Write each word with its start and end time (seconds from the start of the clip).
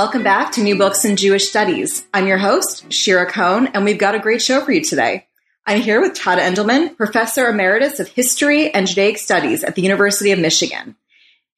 Welcome 0.00 0.22
back 0.22 0.50
to 0.50 0.62
New 0.62 0.78
Books 0.78 1.04
in 1.04 1.14
Jewish 1.14 1.50
Studies. 1.50 2.06
I'm 2.14 2.26
your 2.26 2.38
host, 2.38 2.90
Shira 2.90 3.30
Cohn, 3.30 3.66
and 3.66 3.84
we've 3.84 3.98
got 3.98 4.14
a 4.14 4.18
great 4.18 4.40
show 4.40 4.64
for 4.64 4.72
you 4.72 4.82
today. 4.82 5.26
I'm 5.66 5.82
here 5.82 6.00
with 6.00 6.14
Todd 6.14 6.38
Endelman, 6.38 6.96
Professor 6.96 7.46
Emeritus 7.50 8.00
of 8.00 8.08
History 8.08 8.72
and 8.72 8.86
Judaic 8.86 9.18
Studies 9.18 9.62
at 9.62 9.74
the 9.74 9.82
University 9.82 10.32
of 10.32 10.38
Michigan. 10.38 10.96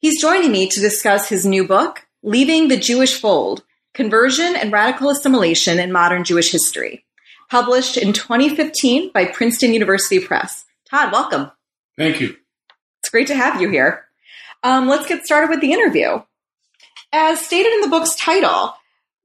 He's 0.00 0.20
joining 0.20 0.50
me 0.50 0.66
to 0.70 0.80
discuss 0.80 1.28
his 1.28 1.46
new 1.46 1.68
book, 1.68 2.04
Leaving 2.24 2.66
the 2.66 2.76
Jewish 2.76 3.20
Fold 3.20 3.62
Conversion 3.94 4.56
and 4.56 4.72
Radical 4.72 5.10
Assimilation 5.10 5.78
in 5.78 5.92
Modern 5.92 6.24
Jewish 6.24 6.50
History, 6.50 7.04
published 7.48 7.96
in 7.96 8.12
2015 8.12 9.12
by 9.12 9.24
Princeton 9.26 9.72
University 9.72 10.18
Press. 10.18 10.64
Todd, 10.90 11.12
welcome. 11.12 11.52
Thank 11.96 12.20
you. 12.20 12.34
It's 13.02 13.10
great 13.10 13.28
to 13.28 13.36
have 13.36 13.60
you 13.60 13.70
here. 13.70 14.06
Um, 14.64 14.88
let's 14.88 15.06
get 15.06 15.24
started 15.24 15.48
with 15.48 15.60
the 15.60 15.72
interview. 15.72 16.22
As 17.12 17.44
stated 17.44 17.72
in 17.74 17.80
the 17.82 17.88
book's 17.88 18.14
title, 18.16 18.74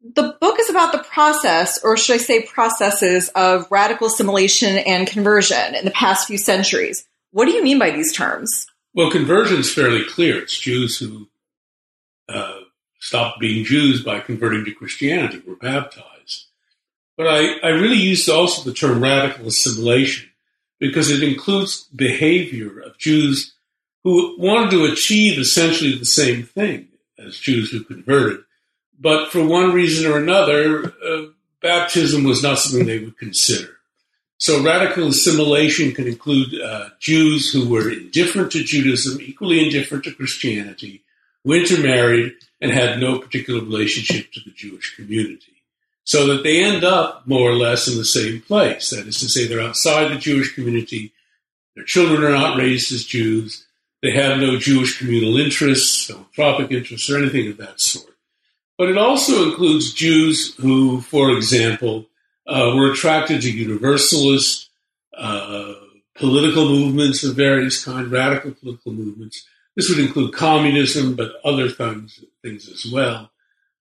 the 0.02 0.36
book 0.40 0.60
is 0.60 0.70
about 0.70 0.92
the 0.92 1.00
process, 1.00 1.84
or 1.84 1.98
should 1.98 2.16
I 2.16 2.18
say 2.18 2.44
processes, 2.44 3.30
of 3.30 3.70
radical 3.72 4.08
assimilation 4.08 4.78
and 4.78 5.08
conversion 5.08 5.76
in 5.76 5.86
the 5.86 5.92
past 5.92 6.28
few 6.28 6.38
centuries. 6.38 7.08
What 7.32 7.46
do 7.46 7.52
you 7.52 7.64
mean 7.64 7.80
by 7.80 7.92
these 7.92 8.14
terms? 8.14 8.68
Well, 8.94 9.12
conversion 9.12 9.60
is 9.60 9.74
fairly 9.74 10.04
clear. 10.04 10.40
It's 10.40 10.58
Jews 10.58 10.98
who 10.98 11.30
uh, 12.30 12.60
stopped 13.00 13.40
being 13.40 13.64
Jews 13.64 14.04
by 14.04 14.20
converting 14.20 14.66
to 14.66 14.72
Christianity, 14.72 15.42
were 15.46 15.56
baptized. 15.56 16.46
But 17.16 17.28
I, 17.28 17.58
I 17.64 17.70
really 17.70 17.98
use 17.98 18.28
also 18.30 18.64
the 18.68 18.76
term 18.76 19.02
radical 19.02 19.48
assimilation 19.48 20.30
because 20.80 21.10
it 21.10 21.24
includes 21.24 21.86
behavior 21.96 22.80
of 22.80 22.98
Jews 22.98 23.54
who 24.04 24.36
wanted 24.38 24.72
to 24.72 24.86
achieve 24.86 25.40
essentially 25.40 25.98
the 25.98 26.06
same 26.06 26.44
thing 26.44 26.90
as 27.20 27.38
Jews 27.38 27.72
who 27.72 27.84
converted. 27.84 28.44
But 29.00 29.32
for 29.32 29.46
one 29.46 29.74
reason 29.74 30.10
or 30.12 30.18
another, 30.18 30.94
uh, 31.06 31.26
baptism 31.62 32.24
was 32.24 32.42
not 32.42 32.60
something 32.60 32.86
they 32.86 33.00
would 33.00 33.18
consider. 33.18 33.78
So 34.40 34.64
radical 34.64 35.08
assimilation 35.08 35.94
can 35.94 36.08
include 36.08 36.60
uh, 36.62 36.90
Jews 37.00 37.52
who 37.52 37.68
were 37.68 37.92
indifferent 37.92 38.52
to 38.52 38.64
Judaism, 38.64 39.20
equally 39.22 39.66
indifferent 39.66 40.04
to 40.04 40.14
Christianity, 40.14 41.04
who 41.44 41.54
intermarried, 41.54 42.34
and 42.62 42.72
had 42.72 43.00
no 43.00 43.20
particular 43.20 43.62
relationship 43.62 44.32
to 44.34 44.40
the 44.46 44.52
Jewish 44.52 44.96
community. 44.96 45.54
So 46.04 46.28
that 46.28 46.44
they 46.44 46.64
end 46.64 46.84
up 46.84 47.28
more 47.28 47.50
or 47.50 47.56
less 47.56 47.88
in 47.88 47.98
the 47.98 48.06
same 48.06 48.42
place. 48.42 48.92
That 48.92 49.08
is 49.08 49.20
to 49.20 49.30
say, 49.30 49.46
they're 49.46 49.62
outside 49.62 50.10
the 50.10 50.18
Jewish 50.18 50.54
community, 50.56 51.14
their 51.76 51.86
children 51.86 52.24
are 52.24 52.32
not 52.32 52.58
raised 52.58 52.92
as 52.92 53.04
Jews, 53.04 53.67
they 54.02 54.12
have 54.12 54.40
no 54.40 54.58
Jewish 54.58 55.00
communal 55.00 55.38
interests, 55.38 56.06
philanthropic 56.06 56.72
interests, 56.72 57.10
or 57.10 57.18
anything 57.18 57.50
of 57.50 57.58
that 57.58 57.80
sort. 57.80 58.14
But 58.78 58.90
it 58.90 58.98
also 58.98 59.50
includes 59.50 59.94
Jews 59.94 60.56
who, 60.56 61.02
for 61.02 61.32
example, 61.32 62.06
uh, 62.46 62.74
were 62.76 62.92
attracted 62.92 63.42
to 63.42 63.52
universalist 63.52 64.70
uh, 65.18 65.74
political 66.16 66.66
movements 66.66 67.24
of 67.24 67.36
various 67.36 67.84
kinds, 67.84 68.10
radical 68.10 68.52
political 68.52 68.92
movements. 68.92 69.46
This 69.76 69.90
would 69.90 70.00
include 70.00 70.34
communism, 70.34 71.16
but 71.16 71.34
other 71.44 71.70
things, 71.70 72.24
things 72.44 72.70
as 72.70 72.92
well. 72.92 73.32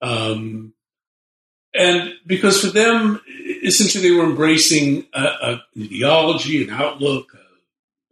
Um, 0.02 0.72
and 1.74 2.14
because 2.26 2.60
for 2.60 2.68
them, 2.68 3.20
essentially, 3.62 4.08
they 4.08 4.14
were 4.14 4.24
embracing 4.24 5.06
a, 5.12 5.22
a, 5.22 5.62
an 5.74 5.82
ideology, 5.82 6.64
an 6.64 6.70
outlook, 6.70 7.36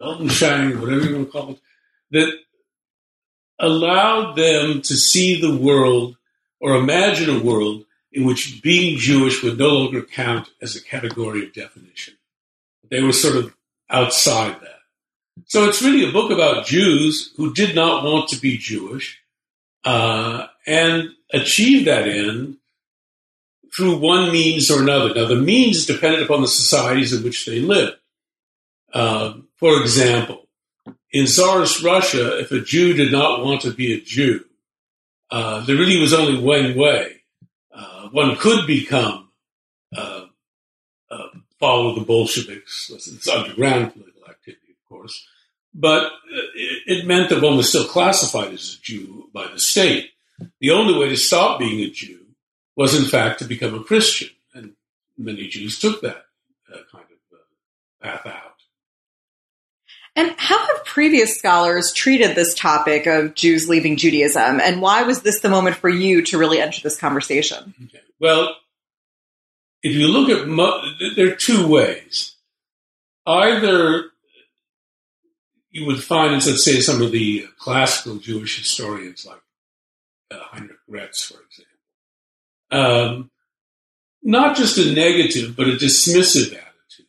a 0.01 0.05
Weltanschauung, 0.05 0.81
whatever 0.81 1.07
you 1.07 1.17
want 1.17 1.27
to 1.27 1.33
call 1.33 1.51
it, 1.53 1.59
that 2.15 2.33
allowed 3.59 4.35
them 4.37 4.83
to 4.83 4.97
see 4.97 5.41
the 5.41 5.57
world 5.57 6.17
or 6.61 6.77
imagine 6.77 7.29
a 7.29 7.43
world 7.43 7.85
in 8.13 8.25
which 8.25 8.63
being 8.63 8.99
Jewish 8.99 9.43
would 9.43 9.59
no 9.59 9.69
longer 9.69 10.03
count 10.03 10.49
as 10.63 10.77
a 10.77 10.83
category 10.83 11.45
of 11.45 11.53
definition. 11.53 12.15
They 12.91 13.03
were 13.03 13.13
sort 13.13 13.37
of 13.37 13.55
outside 13.91 14.61
that. 14.61 14.81
So 15.47 15.65
it's 15.65 15.83
really 15.83 16.09
a 16.09 16.13
book 16.13 16.31
about 16.31 16.67
Jews 16.67 17.33
who 17.37 17.53
did 17.53 17.75
not 17.75 18.05
want 18.05 18.29
to 18.29 18.41
be 18.41 18.57
Jewish 18.57 19.21
uh, 19.85 20.47
and 20.67 21.11
achieved 21.33 21.87
that 21.87 22.09
end 22.09 22.59
through 23.77 23.99
one 23.99 24.31
means 24.31 24.71
or 24.71 24.83
another. 24.83 25.13
Now, 25.13 25.27
the 25.27 25.37
means 25.37 25.87
depended 25.87 26.23
upon 26.23 26.41
the 26.41 26.49
societies 26.49 27.13
in 27.13 27.25
which 27.25 27.45
they 27.47 27.59
lived. 27.59 27.97
Uh, 28.93 29.35
for 29.57 29.81
example, 29.81 30.44
in 31.15 31.29
Tsarist 31.29 31.81
Russia, 31.85 32.41
if 32.41 32.51
a 32.51 32.61
Jew 32.61 32.93
did 32.93 33.13
not 33.13 33.45
want 33.45 33.63
to 33.63 33.71
be 33.71 33.95
a 33.95 34.01
Jew, 34.01 34.45
uh, 35.31 35.65
there 35.65 35.77
really 35.77 36.01
was 36.01 36.13
only 36.13 36.43
one 36.43 36.75
way. 36.75 37.23
Uh, 37.73 38.09
one 38.09 38.37
could 38.37 38.67
become 38.67 39.31
uh, 39.97 40.27
uh 41.11 41.29
follow 41.61 41.95
the 41.95 42.05
Bolsheviks. 42.05 42.91
It's 42.93 43.29
underground 43.29 43.93
political 43.93 44.29
activity, 44.29 44.73
of 44.73 44.89
course, 44.89 45.25
but 45.73 46.11
it, 46.57 46.83
it 46.99 47.07
meant 47.07 47.31
that 47.31 47.43
one 47.43 47.57
was 47.57 47.69
still 47.69 47.87
classified 47.87 48.53
as 48.53 48.77
a 48.77 48.83
Jew 48.83 49.31
by 49.33 49.47
the 49.47 49.61
state. 49.61 50.11
The 50.59 50.73
only 50.73 50.99
way 50.99 51.09
to 51.11 51.17
stop 51.17 51.61
being 51.61 51.81
a 51.81 51.91
Jew 51.91 52.27
was, 52.75 52.99
in 52.99 53.09
fact, 53.09 53.39
to 53.39 53.45
become 53.45 53.75
a 53.75 53.85
Christian, 53.85 54.31
and 54.53 54.75
many 55.17 55.47
Jews 55.47 55.79
took 55.79 56.01
that 56.03 56.25
uh, 56.73 56.79
kind 56.91 57.05
of 57.05 57.39
uh, 57.39 58.03
path 58.03 58.27
out. 58.27 58.44
And 60.17 60.35
how 60.39 60.59
have 60.59 60.85
previous 60.85 61.37
scholars 61.37 61.93
treated 61.93 62.37
this 62.37 62.55
topic 62.55 63.07
of 63.07 63.35
Jews 63.35 63.69
leaving 63.69 63.97
Judaism? 63.97 64.61
And 64.61 64.81
why 64.81 65.03
was 65.03 65.23
this 65.23 65.41
the 65.41 65.49
moment 65.49 65.77
for 65.77 65.89
you 65.89 66.23
to 66.23 66.39
really 66.39 66.61
enter 66.61 66.81
this 66.83 66.97
conversation? 66.97 67.75
Okay. 67.85 68.01
Well, 68.21 68.57
if 69.83 69.93
you 69.93 70.07
look 70.09 70.31
at, 70.31 70.47
mo- 70.47 70.83
there 71.17 71.33
are 71.33 71.37
two 71.37 71.67
ways. 71.67 72.37
Either 73.27 74.05
you 75.71 75.87
would 75.87 76.03
find, 76.03 76.33
let's 76.33 76.65
say, 76.65 76.81
some 76.81 77.03
of 77.03 77.11
the 77.11 77.49
classical 77.59 78.17
Jewish 78.17 78.59
historians 78.59 79.27
like 79.27 79.41
uh, 80.31 80.39
Heinrich 80.53 80.79
Graetz, 80.89 81.25
for 81.25 81.41
example, 81.43 81.65
um, 82.71 83.31
not 84.23 84.57
just 84.57 84.79
a 84.79 84.93
negative, 84.93 85.57
but 85.57 85.69
a 85.69 85.73
dismissive 85.73 86.53
attitude. 86.53 87.07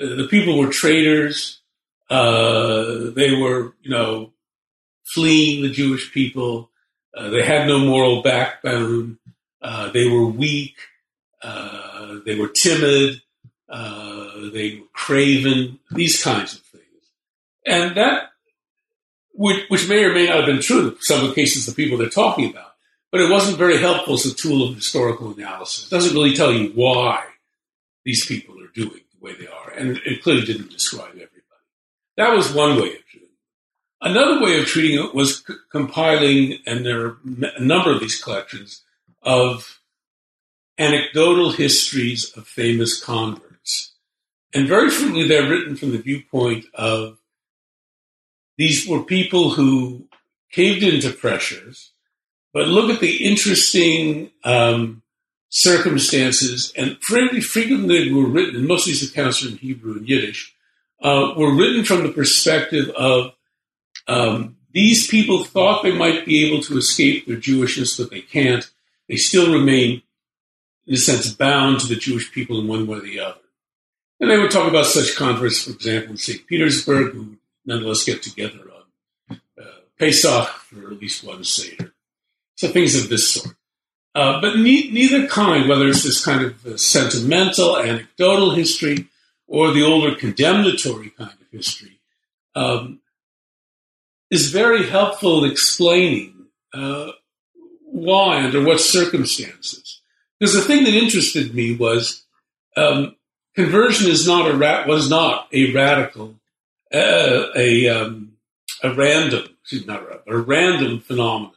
Uh, 0.00 0.16
the 0.16 0.28
people 0.28 0.58
were 0.58 0.70
traitors 0.70 1.59
uh, 2.10 3.10
they 3.14 3.34
were, 3.34 3.74
you 3.82 3.90
know, 3.90 4.32
fleeing 5.14 5.62
the 5.62 5.70
Jewish 5.70 6.12
people. 6.12 6.70
Uh, 7.16 7.30
they 7.30 7.44
had 7.44 7.66
no 7.66 7.78
moral 7.78 8.22
backbone. 8.22 9.18
Uh, 9.62 9.90
they 9.90 10.08
were 10.08 10.26
weak. 10.26 10.76
Uh, 11.42 12.18
they 12.26 12.34
were 12.34 12.48
timid. 12.48 13.22
Uh, 13.68 14.50
they 14.52 14.80
were 14.80 14.86
craven. 14.92 15.78
These 15.92 16.22
kinds 16.22 16.54
of 16.54 16.60
things, 16.60 16.84
and 17.64 17.96
that, 17.96 18.30
which, 19.32 19.64
which, 19.68 19.88
may 19.88 20.04
or 20.04 20.12
may 20.12 20.26
not 20.26 20.38
have 20.38 20.46
been 20.46 20.60
true 20.60 20.88
in 20.88 20.96
some 21.00 21.22
of 21.22 21.28
the 21.28 21.34
cases 21.34 21.66
the 21.66 21.72
people 21.72 21.96
they're 21.96 22.08
talking 22.08 22.50
about, 22.50 22.72
but 23.12 23.20
it 23.20 23.30
wasn't 23.30 23.58
very 23.58 23.78
helpful 23.78 24.14
as 24.14 24.26
a 24.26 24.34
tool 24.34 24.68
of 24.68 24.74
historical 24.74 25.32
analysis. 25.32 25.86
It 25.86 25.94
doesn't 25.94 26.14
really 26.14 26.34
tell 26.34 26.52
you 26.52 26.70
why 26.74 27.24
these 28.04 28.26
people 28.26 28.60
are 28.60 28.72
doing 28.74 29.02
the 29.12 29.24
way 29.24 29.34
they 29.34 29.46
are, 29.46 29.70
and 29.70 30.00
it 30.04 30.22
clearly 30.24 30.44
didn't 30.44 30.70
describe 30.70 31.10
everything. 31.10 31.29
That 32.20 32.36
was 32.36 32.52
one 32.52 32.76
way 32.76 32.96
of 32.96 33.06
treating 33.06 33.30
it. 33.30 33.38
Another 34.02 34.44
way 34.44 34.60
of 34.60 34.66
treating 34.66 35.02
it 35.02 35.14
was 35.14 35.38
c- 35.38 35.54
compiling, 35.72 36.58
and 36.66 36.84
there 36.84 37.06
are 37.06 37.16
a 37.56 37.62
number 37.62 37.90
of 37.90 38.00
these 38.00 38.22
collections, 38.22 38.82
of 39.22 39.80
anecdotal 40.76 41.52
histories 41.52 42.30
of 42.36 42.46
famous 42.46 43.02
converts. 43.02 43.94
And 44.52 44.68
very 44.68 44.90
frequently 44.90 45.28
they're 45.28 45.48
written 45.48 45.76
from 45.76 45.92
the 45.92 45.98
viewpoint 45.98 46.66
of 46.74 47.16
these 48.58 48.86
were 48.86 49.02
people 49.02 49.52
who 49.52 50.06
caved 50.52 50.82
into 50.82 51.10
pressures, 51.16 51.92
but 52.52 52.68
look 52.68 52.90
at 52.90 53.00
the 53.00 53.24
interesting 53.24 54.30
um, 54.44 55.00
circumstances, 55.48 56.70
and 56.76 56.98
very 57.08 57.40
frequently 57.40 58.10
they 58.10 58.12
were 58.12 58.28
written, 58.28 58.56
and 58.56 58.68
most 58.68 58.82
of 58.82 58.88
these 58.88 59.10
accounts 59.10 59.42
are 59.42 59.48
in 59.48 59.56
Hebrew 59.56 59.94
and 59.94 60.06
Yiddish, 60.06 60.54
uh, 61.00 61.34
were 61.36 61.54
written 61.54 61.84
from 61.84 62.02
the 62.02 62.12
perspective 62.12 62.90
of 62.90 63.32
um, 64.06 64.56
these 64.72 65.06
people 65.08 65.44
thought 65.44 65.82
they 65.82 65.96
might 65.96 66.26
be 66.26 66.46
able 66.46 66.62
to 66.64 66.78
escape 66.78 67.26
their 67.26 67.36
Jewishness, 67.36 67.98
but 67.98 68.10
they 68.10 68.20
can't. 68.20 68.70
They 69.08 69.16
still 69.16 69.52
remain, 69.52 70.02
in 70.86 70.94
a 70.94 70.98
sense, 70.98 71.32
bound 71.32 71.80
to 71.80 71.86
the 71.86 71.96
Jewish 71.96 72.30
people 72.32 72.60
in 72.60 72.68
one 72.68 72.86
way 72.86 72.98
or 72.98 73.00
the 73.00 73.20
other. 73.20 73.40
And 74.20 74.30
they 74.30 74.38
would 74.38 74.50
talk 74.50 74.68
about 74.68 74.86
such 74.86 75.16
converts, 75.16 75.62
for 75.62 75.70
example, 75.70 76.12
in 76.12 76.16
St. 76.18 76.46
Petersburg, 76.46 77.14
who 77.14 77.38
nonetheless 77.64 78.04
get 78.04 78.22
together 78.22 78.60
on 79.30 79.40
uh, 79.58 79.64
Pesach 79.98 80.48
for 80.48 80.92
at 80.92 81.00
least 81.00 81.24
one 81.24 81.42
Seder. 81.42 81.92
So 82.56 82.68
things 82.68 83.02
of 83.02 83.08
this 83.08 83.32
sort. 83.32 83.56
Uh, 84.14 84.40
but 84.40 84.56
ne- 84.56 84.90
neither 84.90 85.26
kind, 85.28 85.68
whether 85.68 85.88
it's 85.88 86.02
this 86.02 86.24
kind 86.24 86.44
of 86.44 86.66
uh, 86.66 86.76
sentimental, 86.76 87.78
anecdotal 87.78 88.50
history 88.54 89.06
or 89.50 89.72
the 89.72 89.82
older 89.82 90.14
condemnatory 90.14 91.10
kind 91.10 91.32
of 91.32 91.46
history, 91.50 91.98
um, 92.54 93.00
is 94.30 94.50
very 94.50 94.88
helpful 94.88 95.44
in 95.44 95.50
explaining 95.50 96.46
uh, 96.72 97.10
why, 97.84 98.44
under 98.44 98.64
what 98.64 98.80
circumstances. 98.80 100.00
Because 100.38 100.54
the 100.54 100.60
thing 100.60 100.84
that 100.84 100.94
interested 100.94 101.52
me 101.52 101.74
was 101.74 102.24
um, 102.76 103.16
conversion 103.56 104.08
is 104.08 104.24
not 104.24 104.48
a 104.48 104.56
ra- 104.56 104.86
was 104.86 105.10
not 105.10 105.48
a 105.52 105.72
radical, 105.72 106.36
uh, 106.94 107.46
a 107.56 107.88
um, 107.88 108.34
a 108.84 108.94
random, 108.94 109.48
excuse 109.60 109.84
me, 109.84 109.92
not 109.92 110.04
a, 110.04 110.32
a 110.32 110.38
random 110.38 111.00
phenomenon. 111.00 111.54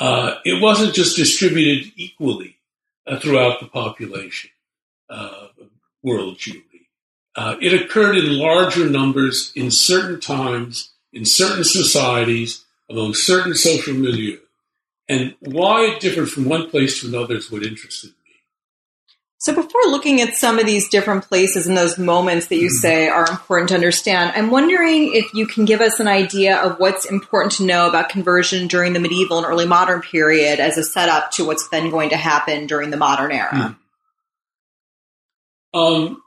Uh, 0.00 0.34
it 0.44 0.60
wasn't 0.60 0.92
just 0.92 1.16
distributed 1.16 1.92
equally 1.96 2.56
uh, 3.06 3.16
throughout 3.20 3.60
the 3.60 3.66
population 3.66 4.50
of 5.08 5.50
world 6.02 6.38
Jewry. 6.38 6.62
Uh, 7.36 7.56
it 7.60 7.74
occurred 7.74 8.16
in 8.16 8.38
larger 8.38 8.88
numbers 8.88 9.52
in 9.54 9.70
certain 9.70 10.18
times, 10.18 10.90
in 11.12 11.26
certain 11.26 11.64
societies, 11.64 12.64
among 12.88 13.12
certain 13.14 13.54
social 13.54 13.94
milieux. 13.94 14.38
And 15.08 15.34
why 15.40 15.82
it 15.82 16.00
differed 16.00 16.30
from 16.30 16.46
one 16.46 16.70
place 16.70 17.00
to 17.00 17.08
another 17.08 17.36
is 17.36 17.52
what 17.52 17.62
interested 17.62 18.08
me. 18.08 18.12
So, 19.38 19.54
before 19.54 19.82
looking 19.84 20.20
at 20.22 20.34
some 20.34 20.58
of 20.58 20.66
these 20.66 20.88
different 20.88 21.24
places 21.24 21.66
and 21.66 21.76
those 21.76 21.98
moments 21.98 22.46
that 22.46 22.56
you 22.56 22.68
mm-hmm. 22.68 22.80
say 22.80 23.08
are 23.08 23.28
important 23.28 23.68
to 23.68 23.74
understand, 23.74 24.32
I'm 24.34 24.50
wondering 24.50 25.12
if 25.14 25.32
you 25.34 25.46
can 25.46 25.66
give 25.66 25.82
us 25.82 26.00
an 26.00 26.08
idea 26.08 26.56
of 26.56 26.78
what's 26.78 27.04
important 27.04 27.52
to 27.52 27.66
know 27.66 27.86
about 27.86 28.08
conversion 28.08 28.66
during 28.66 28.94
the 28.94 28.98
medieval 28.98 29.36
and 29.36 29.46
early 29.46 29.66
modern 29.66 30.00
period 30.00 30.58
as 30.58 30.78
a 30.78 30.82
setup 30.82 31.32
to 31.32 31.44
what's 31.44 31.68
then 31.68 31.90
going 31.90 32.10
to 32.10 32.16
happen 32.16 32.66
during 32.66 32.90
the 32.90 32.96
modern 32.96 33.30
era. 33.30 33.76
Hmm. 35.72 35.78
Um, 35.78 36.22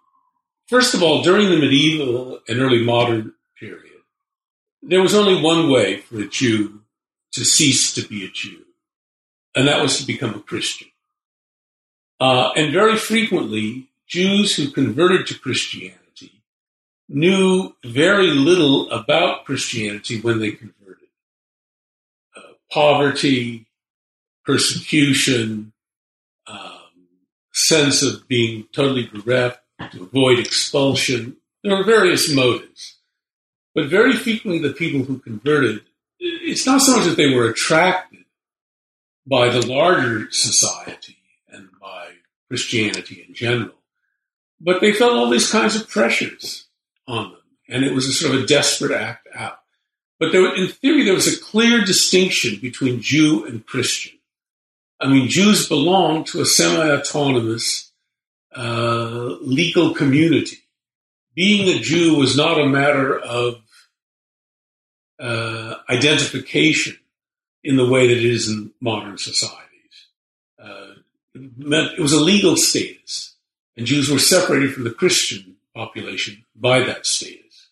first 0.70 0.94
of 0.94 1.02
all, 1.02 1.24
during 1.24 1.50
the 1.50 1.58
medieval 1.58 2.40
and 2.48 2.60
early 2.60 2.84
modern 2.84 3.34
period, 3.60 4.02
there 4.82 5.02
was 5.02 5.16
only 5.16 5.42
one 5.42 5.70
way 5.70 5.98
for 5.98 6.20
a 6.20 6.28
Jew 6.28 6.82
to 7.34 7.44
cease 7.44 7.94
to 7.94 8.08
be 8.08 8.24
a 8.24 8.30
Jew, 8.30 8.66
and 9.56 9.68
that 9.68 9.82
was 9.82 9.98
to 9.98 10.06
become 10.06 10.36
a 10.36 10.40
Christian. 10.40 10.88
Uh, 12.20 12.52
and 12.56 12.72
very 12.72 12.98
frequently, 12.98 13.88
Jews 14.08 14.56
who 14.56 14.72
converted 14.72 15.28
to 15.28 15.40
Christianity 15.40 16.42
knew 17.08 17.76
very 17.84 18.28
little 18.28 18.90
about 18.92 19.46
Christianity 19.46 20.22
when 20.22 20.40
they 20.40 20.52
converted. 20.52 21.08
Uh, 22.36 22.54
poverty, 22.72 23.66
persecution, 24.46 25.72
um, 26.48 27.08
sense 27.54 28.02
of 28.04 28.28
being 28.28 28.68
totally 28.72 29.06
bereft, 29.12 29.60
to 29.92 30.04
avoid 30.04 30.40
expulsion. 30.40 31.38
There 31.64 31.76
were 31.76 31.84
various 31.84 32.34
motives. 32.34 32.98
But 33.76 33.90
very 33.90 34.14
frequently, 34.14 34.60
the 34.60 34.74
people 34.74 35.04
who 35.04 35.20
converted, 35.20 35.82
it's 36.20 36.66
not 36.66 36.82
so 36.82 36.98
much 36.98 37.06
that 37.06 37.18
they 37.18 37.34
were 37.34 37.50
attracted 37.50 38.26
by 39.26 39.50
the 39.50 39.66
larger 39.66 40.32
society 40.32 41.18
and 41.48 41.70
by 41.80 42.10
Christianity 42.48 43.26
in 43.28 43.34
general. 43.34 43.76
But 44.60 44.82
they 44.82 44.92
felt 44.92 45.14
all 45.14 45.30
these 45.30 45.52
kinds 45.52 45.76
of 45.76 45.88
pressures 45.88 46.66
on 47.08 47.32
them, 47.32 47.42
and 47.70 47.86
it 47.86 47.94
was 47.94 48.08
a 48.08 48.12
sort 48.12 48.36
of 48.36 48.44
a 48.44 48.48
desperate 48.48 48.92
act 48.92 49.28
out. 49.34 49.60
But 50.20 50.32
there, 50.34 50.54
in 50.54 50.68
theory, 50.68 51.06
there 51.06 51.14
was 51.14 51.34
a 51.34 51.40
clear 51.40 51.82
distinction 51.86 52.60
between 52.60 53.02
Jew 53.02 53.46
and 53.46 53.66
Christian. 53.66 54.20
I 55.00 55.08
mean, 55.08 55.30
Jews 55.30 55.70
belonged 55.70 56.28
to 56.28 56.42
a 56.42 56.46
semi-autonomous 56.46 57.89
uh, 58.56 59.38
legal 59.42 59.94
community. 59.94 60.58
Being 61.36 61.70
a 61.70 61.80
Jew 61.80 62.16
was 62.16 62.36
not 62.36 62.60
a 62.60 62.68
matter 62.68 63.18
of 63.18 63.62
uh, 65.20 65.76
identification 65.90 66.98
in 67.64 67.78
the 67.78 67.88
way 67.88 68.08
that 68.08 68.18
it 68.18 68.26
is 68.26 68.50
in 68.50 68.72
modern 68.82 69.18
society 69.18 69.70
meant 71.58 71.94
it 71.94 72.02
was 72.02 72.14
a 72.14 72.22
legal 72.22 72.56
status, 72.56 73.36
and 73.78 73.86
Jews 73.86 74.10
were 74.10 74.20
separated 74.20 74.74
from 74.74 74.84
the 74.84 74.92
Christian 74.92 75.56
population 75.76 76.46
by 76.56 76.80
that 76.82 77.06
status. 77.06 77.70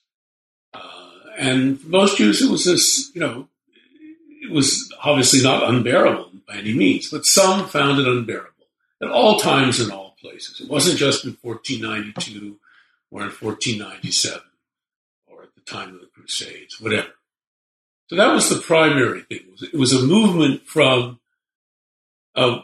Uh, 0.73 1.11
and 1.37 1.79
for 1.79 1.87
most 1.87 2.17
Jews, 2.17 2.41
it 2.41 2.51
was 2.51 2.65
this, 2.65 3.11
you 3.13 3.21
know, 3.21 3.47
it 4.41 4.51
was 4.51 4.91
obviously 5.03 5.41
not 5.41 5.67
unbearable 5.67 6.31
by 6.47 6.55
any 6.55 6.73
means, 6.73 7.09
but 7.09 7.25
some 7.25 7.67
found 7.67 7.99
it 7.99 8.07
unbearable 8.07 8.51
at 9.01 9.09
all 9.09 9.39
times 9.39 9.79
and 9.79 9.91
all 9.91 10.06
places. 10.19 10.61
It 10.61 10.69
wasn't 10.69 10.97
just 10.97 11.25
in 11.25 11.37
1492 11.41 12.57
or 13.11 13.21
in 13.21 13.27
1497 13.27 14.41
or 15.27 15.43
at 15.43 15.55
the 15.55 15.61
time 15.61 15.93
of 15.95 16.01
the 16.01 16.07
Crusades, 16.07 16.79
whatever. 16.81 17.09
So 18.09 18.15
that 18.15 18.33
was 18.33 18.49
the 18.49 18.61
primary 18.61 19.21
thing. 19.21 19.41
It 19.61 19.77
was, 19.77 19.93
a 19.93 20.01
movement 20.01 20.65
from 20.65 21.19
uh, 22.35 22.61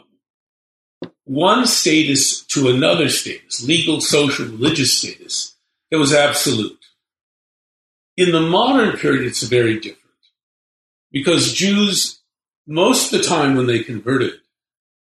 one 1.24 1.66
status 1.66 2.44
to 2.46 2.68
another 2.68 3.08
status, 3.08 3.62
legal, 3.66 4.00
social, 4.00 4.46
religious 4.46 4.94
status, 4.94 5.54
that 5.90 5.98
was 5.98 6.14
absolute. 6.14 6.78
In 8.16 8.32
the 8.32 8.40
modern 8.40 8.96
period, 8.96 9.26
it's 9.26 9.42
very 9.42 9.74
different 9.74 9.98
because 11.12 11.52
Jews, 11.52 12.20
most 12.66 13.12
of 13.12 13.20
the 13.20 13.26
time 13.26 13.54
when 13.54 13.66
they 13.66 13.80
converted, 13.80 14.40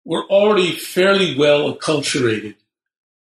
were 0.07 0.25
already 0.27 0.71
fairly 0.71 1.37
well 1.37 1.75
acculturated, 1.75 2.55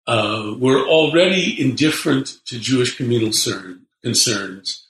uh, 0.06 0.54
were 0.58 0.88
already 0.88 1.60
indifferent 1.60 2.38
to 2.46 2.60
Jewish 2.60 2.96
communal 2.96 3.30
cern- 3.30 3.82
concerns, 4.04 4.86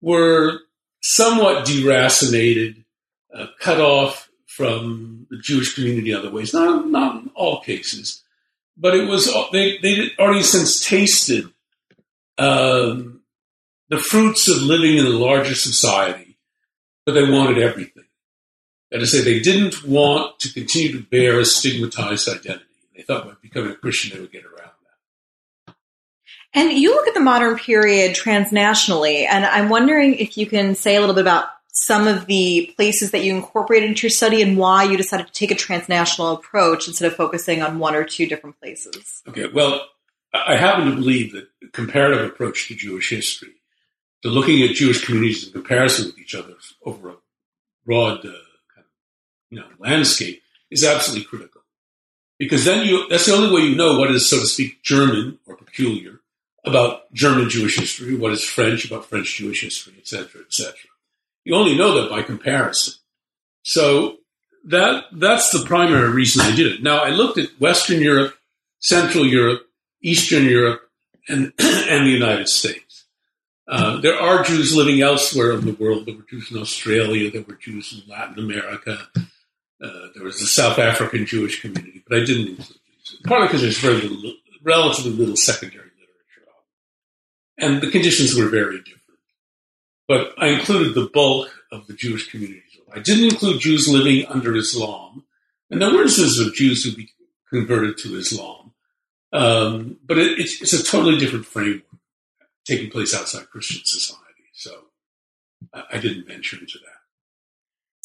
were 0.00 0.60
somewhat 1.02 1.66
deracinated, 1.66 2.84
uh, 3.34 3.46
cut 3.60 3.80
off 3.80 4.30
from 4.46 5.26
the 5.28 5.38
Jewish 5.38 5.74
community 5.74 6.14
other 6.14 6.30
ways. 6.30 6.54
Not, 6.54 6.88
not 6.88 7.16
in 7.16 7.30
all 7.34 7.60
cases, 7.60 8.22
but 8.76 8.94
it 8.94 9.08
was 9.08 9.26
they 9.52 9.78
they 9.78 10.10
already 10.18 10.42
since 10.42 10.86
tasted 10.86 11.50
um, 12.38 13.22
the 13.88 13.98
fruits 13.98 14.48
of 14.48 14.62
living 14.62 14.96
in 14.98 15.06
a 15.06 15.10
larger 15.10 15.54
society, 15.54 16.36
but 17.04 17.12
they 17.12 17.28
wanted 17.28 17.58
everything. 17.58 17.93
That 18.94 19.02
is 19.02 19.10
to 19.10 19.16
say, 19.16 19.24
they 19.24 19.40
didn't 19.40 19.84
want 19.84 20.38
to 20.38 20.52
continue 20.52 20.92
to 20.92 21.02
bear 21.02 21.40
a 21.40 21.44
stigmatized 21.44 22.28
identity. 22.28 22.64
They 22.94 23.02
thought 23.02 23.26
by 23.26 23.32
becoming 23.42 23.72
a 23.72 23.74
Christian 23.74 24.14
they 24.14 24.20
would 24.20 24.30
get 24.30 24.44
around 24.44 24.70
that. 25.66 25.74
And 26.54 26.70
you 26.70 26.94
look 26.94 27.08
at 27.08 27.14
the 27.14 27.18
modern 27.18 27.58
period 27.58 28.14
transnationally, 28.14 29.26
and 29.28 29.44
I'm 29.44 29.68
wondering 29.68 30.14
if 30.14 30.38
you 30.38 30.46
can 30.46 30.76
say 30.76 30.94
a 30.94 31.00
little 31.00 31.16
bit 31.16 31.22
about 31.22 31.48
some 31.72 32.06
of 32.06 32.26
the 32.26 32.72
places 32.76 33.10
that 33.10 33.24
you 33.24 33.34
incorporated 33.34 33.88
into 33.88 34.02
your 34.02 34.12
study 34.12 34.40
and 34.40 34.56
why 34.56 34.84
you 34.84 34.96
decided 34.96 35.26
to 35.26 35.32
take 35.32 35.50
a 35.50 35.56
transnational 35.56 36.30
approach 36.30 36.86
instead 36.86 37.10
of 37.10 37.16
focusing 37.16 37.62
on 37.62 37.80
one 37.80 37.96
or 37.96 38.04
two 38.04 38.26
different 38.26 38.60
places. 38.60 39.24
Okay, 39.26 39.48
well, 39.52 39.84
I 40.32 40.54
happen 40.54 40.88
to 40.88 40.94
believe 40.94 41.32
that 41.32 41.48
the 41.60 41.66
comparative 41.66 42.24
approach 42.24 42.68
to 42.68 42.76
Jewish 42.76 43.10
history, 43.10 43.54
to 44.22 44.28
looking 44.28 44.62
at 44.62 44.76
Jewish 44.76 45.04
communities 45.04 45.48
in 45.48 45.52
comparison 45.52 46.06
with 46.06 46.18
each 46.20 46.36
other 46.36 46.54
over 46.84 47.08
a 47.08 47.16
broad 47.84 48.24
uh, 48.24 48.34
you 49.54 49.60
know, 49.60 49.66
landscape, 49.78 50.42
is 50.70 50.84
absolutely 50.84 51.24
critical. 51.24 51.60
Because 52.38 52.64
then 52.64 52.86
you, 52.86 53.08
that's 53.08 53.26
the 53.26 53.34
only 53.34 53.54
way 53.54 53.60
you 53.62 53.76
know 53.76 53.98
what 53.98 54.10
is, 54.10 54.28
so 54.28 54.40
to 54.40 54.46
speak, 54.46 54.82
German 54.82 55.38
or 55.46 55.56
peculiar 55.56 56.20
about 56.64 57.12
German 57.12 57.48
Jewish 57.48 57.78
history, 57.78 58.16
what 58.16 58.32
is 58.32 58.42
French 58.42 58.84
about 58.84 59.06
French 59.06 59.36
Jewish 59.36 59.62
history, 59.62 59.94
et 59.98 60.08
cetera, 60.08 60.40
et 60.40 60.52
cetera. 60.52 60.90
You 61.44 61.54
only 61.54 61.76
know 61.76 62.00
that 62.00 62.10
by 62.10 62.22
comparison. 62.22 62.94
So 63.62 64.16
that 64.64 65.04
that's 65.12 65.50
the 65.50 65.64
primary 65.64 66.10
reason 66.10 66.44
I 66.44 66.56
did 66.56 66.66
it. 66.66 66.82
Now 66.82 66.98
I 66.98 67.10
looked 67.10 67.38
at 67.38 67.60
Western 67.60 68.00
Europe, 68.00 68.34
Central 68.80 69.26
Europe, 69.26 69.68
Eastern 70.02 70.44
Europe, 70.44 70.90
and 71.28 71.52
and 71.58 72.06
the 72.06 72.10
United 72.10 72.48
States. 72.48 73.04
Uh, 73.66 74.00
there 74.00 74.18
are 74.18 74.42
Jews 74.42 74.76
living 74.76 75.00
elsewhere 75.00 75.52
in 75.52 75.64
the 75.64 75.72
world. 75.72 76.06
There 76.06 76.14
were 76.14 76.26
Jews 76.28 76.50
in 76.50 76.58
Australia. 76.58 77.30
There 77.30 77.42
were 77.42 77.54
Jews 77.54 77.92
in 77.92 78.10
Latin 78.10 78.38
America. 78.38 78.98
Uh, 79.82 80.08
there 80.14 80.24
was 80.24 80.38
the 80.38 80.46
South 80.46 80.78
African 80.78 81.26
Jewish 81.26 81.60
community, 81.60 82.02
but 82.08 82.18
I 82.18 82.24
didn't 82.24 82.48
include 82.48 82.78
these. 82.86 83.16
Partly 83.24 83.48
because 83.48 83.62
there's 83.62 83.78
very 83.78 84.00
little, 84.00 84.34
relatively 84.62 85.12
little 85.12 85.36
secondary 85.36 85.84
literature 85.84 86.48
on, 86.48 87.72
and 87.72 87.82
the 87.82 87.90
conditions 87.90 88.34
were 88.34 88.48
very 88.48 88.78
different. 88.78 89.00
But 90.06 90.32
I 90.38 90.48
included 90.48 90.94
the 90.94 91.10
bulk 91.12 91.50
of 91.72 91.86
the 91.86 91.94
Jewish 91.94 92.30
communities. 92.30 92.62
I 92.94 93.00
didn't 93.00 93.32
include 93.32 93.60
Jews 93.60 93.88
living 93.88 94.26
under 94.26 94.54
Islam, 94.54 95.24
and 95.70 95.82
there 95.82 95.90
were 95.90 96.02
instances 96.02 96.46
of 96.46 96.54
Jews 96.54 96.84
who 96.84 97.02
converted 97.50 97.98
to 97.98 98.16
Islam, 98.16 98.72
um, 99.32 99.98
but 100.04 100.16
it, 100.18 100.38
it's, 100.38 100.62
it's, 100.62 100.72
a 100.72 100.84
totally 100.84 101.18
different 101.18 101.44
framework 101.44 101.82
taking 102.64 102.90
place 102.90 103.14
outside 103.14 103.50
Christian 103.50 103.82
society. 103.84 104.22
So 104.52 104.70
I, 105.72 105.82
I 105.94 105.98
didn't 105.98 106.28
venture 106.28 106.56
into 106.56 106.78
that. 106.78 106.93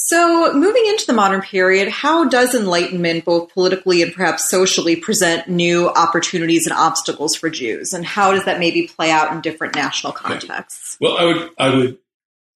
So, 0.01 0.53
moving 0.53 0.86
into 0.88 1.06
the 1.06 1.13
modern 1.13 1.41
period, 1.41 1.89
how 1.89 2.24
does 2.24 2.56
Enlightenment, 2.56 3.25
both 3.25 3.53
politically 3.53 4.01
and 4.01 4.13
perhaps 4.13 4.50
socially, 4.50 4.96
present 4.96 5.50
new 5.50 5.89
opportunities 5.89 6.65
and 6.65 6.74
obstacles 6.74 7.36
for 7.36 7.50
Jews, 7.50 7.91
and 7.91 8.06
how 8.06 8.32
does 8.32 8.46
that 8.46 8.60
maybe 8.60 8.88
play 8.88 9.12
out 9.12 9.34
in 9.34 9.41
different 9.41 9.75
national 9.75 10.13
contexts? 10.13 10.98
Well, 11.01 11.18
I 11.18 11.25
would 11.25 11.50
I 11.58 11.75
would 11.75 11.98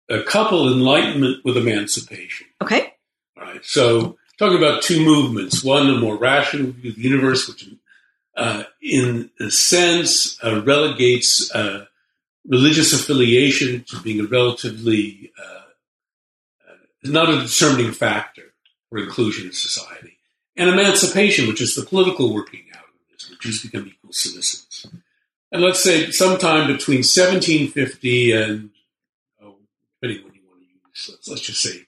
uh, 0.09 0.23
couple 0.25 0.71
Enlightenment 0.71 1.43
with 1.43 1.57
emancipation. 1.57 2.47
Okay. 2.61 2.93
All 3.37 3.43
right. 3.43 3.63
So, 3.65 4.17
talking 4.39 4.57
about 4.57 4.81
two 4.81 5.03
movements: 5.03 5.65
one, 5.65 5.89
a 5.89 5.97
more 5.97 6.15
rational 6.15 6.71
view 6.71 6.91
of 6.91 6.95
the 6.95 7.01
universe, 7.01 7.49
which, 7.49 7.67
uh, 8.37 8.63
in 8.81 9.29
a 9.41 9.51
sense, 9.51 10.41
uh, 10.41 10.61
relegates 10.61 11.53
uh, 11.53 11.87
religious 12.47 12.93
affiliation 12.93 13.83
to 13.89 13.99
being 13.99 14.21
a 14.21 14.27
relatively 14.27 15.33
uh, 15.37 15.62
is 17.03 17.11
not 17.11 17.29
a 17.29 17.41
determining 17.41 17.91
factor 17.91 18.53
for 18.89 18.97
inclusion 18.97 19.47
in 19.47 19.53
society. 19.53 20.17
And 20.55 20.69
emancipation, 20.69 21.47
which 21.47 21.61
is 21.61 21.75
the 21.75 21.85
political 21.85 22.33
working 22.33 22.65
out 22.75 22.83
of 22.83 23.11
this, 23.11 23.31
Jews 23.39 23.63
become 23.63 23.87
equal 23.87 24.13
citizens. 24.13 24.85
And 25.51 25.61
let's 25.61 25.83
say 25.83 26.11
sometime 26.11 26.67
between 26.67 26.99
1750 26.99 28.31
and, 28.31 28.69
oh, 29.41 29.55
depending 30.01 30.23
when 30.25 30.33
you 30.33 30.41
want 30.47 30.61
to 30.61 30.65
use, 30.65 31.09
let's, 31.09 31.27
let's 31.27 31.41
just 31.41 31.61
say 31.61 31.85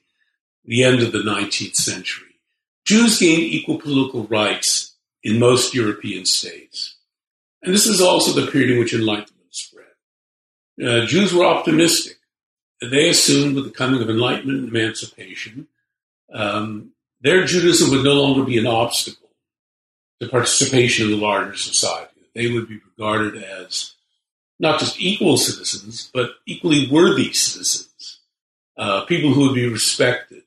the 0.64 0.82
end 0.82 1.02
of 1.02 1.12
the 1.12 1.18
19th 1.18 1.74
century, 1.74 2.40
Jews 2.84 3.18
gained 3.18 3.42
equal 3.42 3.78
political 3.78 4.24
rights 4.24 4.96
in 5.22 5.38
most 5.38 5.74
European 5.74 6.24
states. 6.24 6.96
And 7.62 7.74
this 7.74 7.86
is 7.86 8.00
also 8.00 8.38
the 8.38 8.50
period 8.50 8.70
in 8.70 8.78
which 8.78 8.94
Enlightenment 8.94 9.54
spread. 9.54 9.86
Uh, 10.84 11.06
Jews 11.06 11.32
were 11.32 11.44
optimistic 11.44 12.18
they 12.80 13.08
assumed 13.08 13.54
with 13.54 13.64
the 13.64 13.70
coming 13.70 14.02
of 14.02 14.10
enlightenment 14.10 14.60
and 14.60 14.68
emancipation, 14.68 15.68
um, 16.32 16.92
their 17.20 17.44
Judaism 17.44 17.90
would 17.90 18.04
no 18.04 18.14
longer 18.14 18.44
be 18.44 18.58
an 18.58 18.66
obstacle 18.66 19.28
to 20.20 20.28
participation 20.28 21.06
in 21.06 21.12
the 21.12 21.24
larger 21.24 21.56
society. 21.56 22.12
They 22.34 22.52
would 22.52 22.68
be 22.68 22.80
regarded 22.96 23.42
as 23.42 23.94
not 24.58 24.80
just 24.80 25.00
equal 25.00 25.36
citizens, 25.36 26.10
but 26.12 26.30
equally 26.46 26.88
worthy 26.90 27.32
citizens, 27.32 28.20
uh, 28.76 29.04
people 29.04 29.32
who 29.32 29.48
would 29.48 29.54
be 29.54 29.68
respected, 29.68 30.42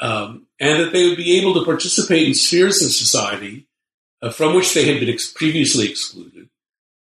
um, 0.00 0.46
and 0.60 0.80
that 0.80 0.92
they 0.92 1.08
would 1.08 1.16
be 1.16 1.38
able 1.38 1.54
to 1.54 1.64
participate 1.64 2.26
in 2.26 2.34
spheres 2.34 2.82
of 2.82 2.90
society 2.90 3.66
uh, 4.22 4.30
from 4.30 4.54
which 4.54 4.74
they 4.74 4.86
had 4.86 5.00
been 5.00 5.12
ex- 5.12 5.32
previously 5.32 5.88
excluded, 5.88 6.48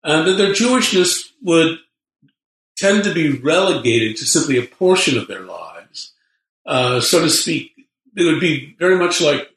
and 0.03 0.27
that 0.27 0.33
their 0.33 0.53
Jewishness 0.53 1.31
would 1.41 1.79
tend 2.81 3.03
to 3.03 3.13
be 3.13 3.37
relegated 3.37 4.17
to 4.17 4.25
simply 4.25 4.57
a 4.57 4.65
portion 4.65 5.17
of 5.17 5.27
their 5.27 5.41
lives. 5.41 6.13
Uh, 6.65 6.99
so 6.99 7.21
to 7.21 7.29
speak, 7.29 7.71
they 8.15 8.25
would 8.25 8.39
be 8.39 8.75
very 8.79 8.97
much 8.97 9.21
like 9.21 9.51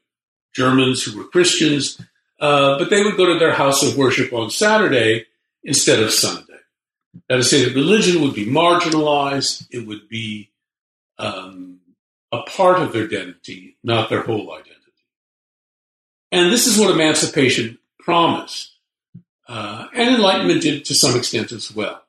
Germans 0.54 1.02
who 1.02 1.16
were 1.16 1.24
Christians, 1.24 2.00
uh, 2.38 2.78
but 2.78 2.90
they 2.90 3.02
would 3.02 3.16
go 3.16 3.32
to 3.32 3.38
their 3.38 3.54
house 3.54 3.82
of 3.82 3.96
worship 3.96 4.32
on 4.32 4.50
Saturday 4.50 5.24
instead 5.62 6.02
of 6.02 6.12
Sunday. 6.12 6.52
That 7.28 7.38
is 7.38 7.48
to 7.48 7.56
say 7.56 7.64
that 7.64 7.74
religion 7.74 8.20
would 8.22 8.34
be 8.34 8.46
marginalized, 8.46 9.66
it 9.70 9.86
would 9.86 10.08
be 10.08 10.50
um, 11.18 11.80
a 12.30 12.42
part 12.42 12.80
of 12.80 12.92
their 12.92 13.04
identity, 13.04 13.78
not 13.82 14.10
their 14.10 14.22
whole 14.22 14.52
identity. 14.52 14.80
And 16.30 16.52
this 16.52 16.66
is 16.66 16.78
what 16.78 16.90
emancipation 16.90 17.78
promised, 18.00 18.72
uh, 19.48 19.86
and 19.94 20.16
enlightenment 20.16 20.62
did 20.62 20.84
to 20.86 20.94
some 20.94 21.16
extent 21.16 21.52
as 21.52 21.74
well. 21.74 22.03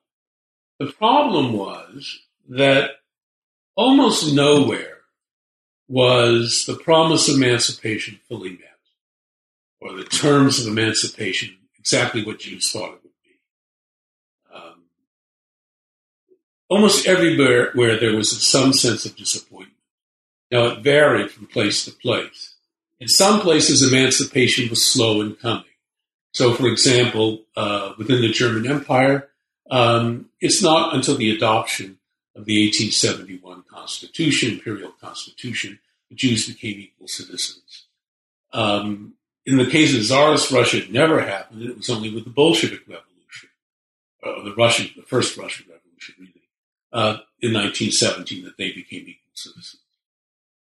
The 0.80 0.92
problem 0.92 1.54
was 1.54 2.20
that 2.50 2.92
almost 3.76 4.34
nowhere 4.34 4.98
was 5.88 6.66
the 6.66 6.76
promise 6.76 7.30
of 7.30 7.36
emancipation 7.36 8.20
fully 8.28 8.52
met, 8.52 8.80
or 9.80 9.94
the 9.94 10.04
terms 10.04 10.60
of 10.60 10.68
emancipation 10.68 11.56
exactly 11.80 12.26
what 12.26 12.40
Jews 12.40 12.72
thought 12.72 12.96
it 12.96 13.04
would 13.04 13.12
be. 13.24 13.40
Um, 14.54 14.84
almost 16.68 17.08
everywhere 17.08 17.72
where 17.74 18.00
there 18.00 18.16
was 18.16 18.42
some 18.44 18.74
sense 18.74 19.06
of 19.06 19.16
disappointment. 19.16 19.78
Now, 20.52 20.66
it 20.68 20.84
varied 20.84 21.32
from 21.32 21.46
place 21.48 21.86
to 21.86 21.92
place. 21.92 22.56
In 23.00 23.08
some 23.08 23.40
places, 23.40 23.82
emancipation 23.88 24.70
was 24.70 24.84
slow 24.84 25.22
in 25.22 25.36
coming. 25.36 25.64
So, 26.34 26.54
for 26.54 26.68
example, 26.68 27.44
uh, 27.56 27.94
within 27.98 28.22
the 28.22 28.30
German 28.30 28.70
Empire, 28.70 29.30
um, 29.70 30.30
it's 30.40 30.62
not 30.62 30.94
until 30.94 31.16
the 31.16 31.36
adoption 31.36 31.98
of 32.36 32.46
the 32.46 32.66
1871 32.66 33.64
Constitution, 33.70 34.54
Imperial 34.54 34.92
Constitution, 35.02 35.80
the 36.10 36.16
Jews 36.16 36.48
became 36.48 36.80
equal 36.80 37.08
citizens. 37.08 37.86
Um, 38.54 39.14
in 39.46 39.58
the 39.58 39.70
case 39.70 39.96
of 39.96 40.04
Tsarist 40.04 40.52
Russia, 40.52 40.78
it 40.78 40.92
never 40.92 41.22
happened. 41.22 41.64
It 41.64 41.78
was 41.78 41.90
only 41.90 42.14
with 42.14 42.26
the 42.26 42.30
Bolshevik 42.30 42.82
Revolution, 42.88 43.50
uh, 44.24 44.44
the 44.44 44.54
Russian, 44.56 44.90
the 44.96 45.04
first 45.04 45.38
Russian 45.38 45.68
Revolution, 45.70 46.16
really, 46.20 46.50
uh, 46.92 47.18
in 47.42 47.54
1917, 47.54 48.44
that 48.46 48.58
they 48.58 48.72
became 48.72 49.02
equal 49.02 49.32
citizens. 49.34 49.78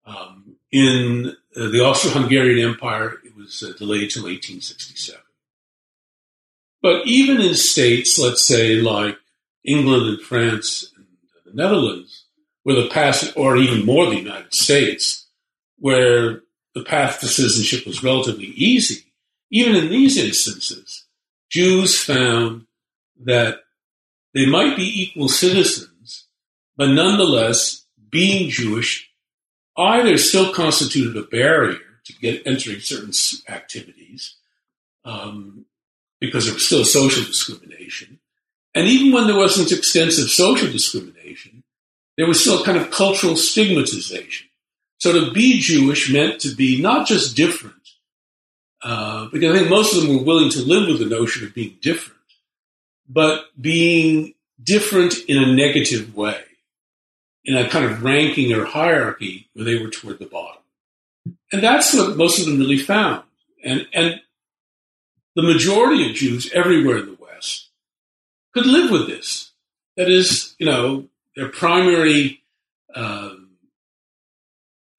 Um, 0.05 0.57
in 0.71 1.35
uh, 1.55 1.69
the 1.69 1.83
Austro-Hungarian 1.83 2.69
Empire, 2.69 3.15
it 3.25 3.35
was 3.35 3.63
uh, 3.63 3.73
delayed 3.77 4.03
until 4.03 4.23
1867. 4.23 5.19
But 6.85 7.07
even 7.07 7.41
in 7.41 7.55
states, 7.55 8.19
let's 8.19 8.45
say 8.45 8.75
like 8.75 9.17
England 9.63 10.07
and 10.07 10.21
France 10.21 10.93
and 10.95 11.07
the 11.43 11.51
Netherlands, 11.51 12.25
where 12.61 12.75
the 12.79 12.89
path, 12.89 13.35
or 13.35 13.57
even 13.57 13.87
more 13.87 14.05
the 14.05 14.17
United 14.17 14.53
States, 14.53 15.25
where 15.79 16.43
the 16.75 16.83
path 16.83 17.21
to 17.21 17.27
citizenship 17.27 17.87
was 17.87 18.03
relatively 18.03 18.53
easy, 18.55 19.03
even 19.49 19.75
in 19.75 19.89
these 19.89 20.15
instances, 20.15 21.07
Jews 21.49 21.99
found 21.99 22.67
that 23.19 23.61
they 24.35 24.45
might 24.45 24.77
be 24.77 25.01
equal 25.01 25.27
citizens, 25.27 26.27
but 26.77 26.89
nonetheless, 26.89 27.83
being 28.11 28.51
Jewish 28.51 29.09
either 29.75 30.19
still 30.19 30.53
constituted 30.53 31.17
a 31.17 31.23
barrier 31.23 31.79
to 32.03 32.13
get 32.13 32.45
entering 32.45 32.79
certain 32.79 33.11
activities, 33.49 34.35
um, 35.03 35.65
because 36.19 36.45
there 36.45 36.53
was 36.53 36.65
still 36.65 36.85
social 36.85 37.23
discrimination. 37.23 38.19
And 38.73 38.87
even 38.87 39.13
when 39.13 39.27
there 39.27 39.37
wasn't 39.37 39.71
extensive 39.71 40.29
social 40.29 40.71
discrimination, 40.71 41.63
there 42.17 42.27
was 42.27 42.41
still 42.41 42.61
a 42.61 42.65
kind 42.65 42.77
of 42.77 42.91
cultural 42.91 43.35
stigmatization. 43.35 44.47
So 44.99 45.13
to 45.13 45.31
be 45.31 45.59
Jewish 45.59 46.11
meant 46.11 46.41
to 46.41 46.55
be 46.55 46.81
not 46.81 47.07
just 47.07 47.35
different, 47.35 47.75
uh, 48.83 49.27
because 49.31 49.53
I 49.53 49.59
think 49.59 49.69
most 49.69 49.95
of 49.95 50.01
them 50.01 50.15
were 50.15 50.23
willing 50.23 50.49
to 50.51 50.61
live 50.61 50.87
with 50.87 50.99
the 50.99 51.05
notion 51.05 51.45
of 51.45 51.53
being 51.53 51.77
different, 51.81 52.19
but 53.07 53.45
being 53.59 54.33
different 54.61 55.15
in 55.27 55.37
a 55.37 55.53
negative 55.53 56.15
way, 56.15 56.41
in 57.43 57.55
a 57.55 57.69
kind 57.69 57.85
of 57.85 58.03
ranking 58.03 58.53
or 58.53 58.65
hierarchy 58.65 59.49
where 59.53 59.65
they 59.65 59.77
were 59.77 59.89
toward 59.89 60.19
the 60.19 60.25
bottom. 60.25 60.61
And 61.51 61.63
that's 61.63 61.93
what 61.93 62.17
most 62.17 62.39
of 62.39 62.45
them 62.45 62.59
really 62.59 62.77
found. 62.77 63.23
And, 63.63 63.87
and 63.93 64.21
the 65.35 65.43
majority 65.43 66.09
of 66.09 66.15
Jews 66.15 66.49
everywhere 66.53 66.97
in 66.97 67.05
the 67.07 67.17
West 67.19 67.69
could 68.53 68.65
live 68.65 68.89
with 68.89 69.07
this. 69.07 69.51
That 69.97 70.09
is, 70.09 70.55
you 70.57 70.65
know, 70.65 71.07
their 71.35 71.49
primary 71.49 72.41
um, 72.93 73.49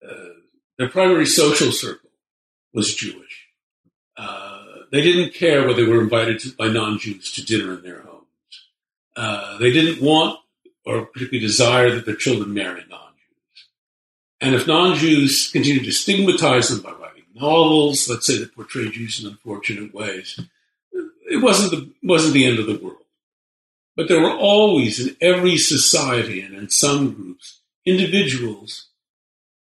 uh, 0.07 0.14
their 0.78 0.88
primary 0.88 1.26
social 1.26 1.73
circle 1.73 2.11
was 2.75 2.95
Jewish. 2.95 3.49
Uh, 4.16 4.62
they 4.93 5.00
didn't 5.00 5.35
care 5.35 5.66
whether 5.66 5.85
they 5.85 5.90
were 5.90 6.02
invited 6.02 6.38
to, 6.40 6.52
by 6.52 6.69
non-Jews 6.69 7.33
to 7.33 7.45
dinner 7.45 7.75
in 7.75 7.83
their 7.83 8.02
homes. 8.02 8.26
Uh, 9.16 9.59
they 9.59 9.73
didn't 9.73 10.05
want 10.05 10.38
or 10.85 11.07
particularly 11.07 11.45
desire 11.45 11.90
that 11.90 12.07
their 12.07 12.14
children 12.14 12.55
marry 12.55 12.85
non-Jews. 12.88 13.66
And 14.40 14.55
if 14.55 14.66
non-Jews 14.66 15.50
continued 15.50 15.85
to 15.85 15.93
stigmatize 15.93 16.69
them 16.69 16.81
by 16.81 16.93
novels, 17.40 18.09
let's 18.09 18.26
say, 18.26 18.38
that 18.38 18.55
portray 18.55 18.88
Jews 18.88 19.23
in 19.23 19.31
unfortunate 19.31 19.95
ways. 19.95 20.40
It 21.31 21.43
wasn't 21.43 21.71
the, 21.71 21.93
wasn't 22.02 22.35
the 22.35 22.47
end 22.47 22.59
of 22.59 22.66
the 22.66 22.78
world. 22.78 22.99
But 23.97 24.09
there 24.09 24.21
were 24.21 24.37
always 24.37 25.00
in 25.00 25.16
every 25.21 25.57
society 25.57 26.40
and 26.40 26.55
in 26.55 26.69
some 26.69 27.12
groups 27.12 27.61
individuals 27.87 28.88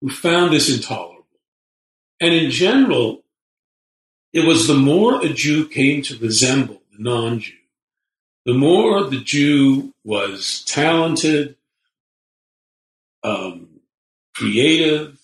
who 0.00 0.08
found 0.08 0.52
this 0.52 0.74
intolerable. 0.74 1.26
And 2.20 2.32
in 2.32 2.50
general, 2.50 3.22
it 4.32 4.46
was 4.46 4.66
the 4.66 4.74
more 4.74 5.20
a 5.20 5.28
Jew 5.28 5.68
came 5.68 6.02
to 6.02 6.16
resemble 6.16 6.80
the 6.92 7.02
non 7.02 7.40
Jew, 7.40 7.52
the 8.46 8.54
more 8.54 9.04
the 9.04 9.20
Jew 9.20 9.92
was 10.04 10.64
talented, 10.66 11.56
um, 13.22 13.80
creative, 14.34 15.18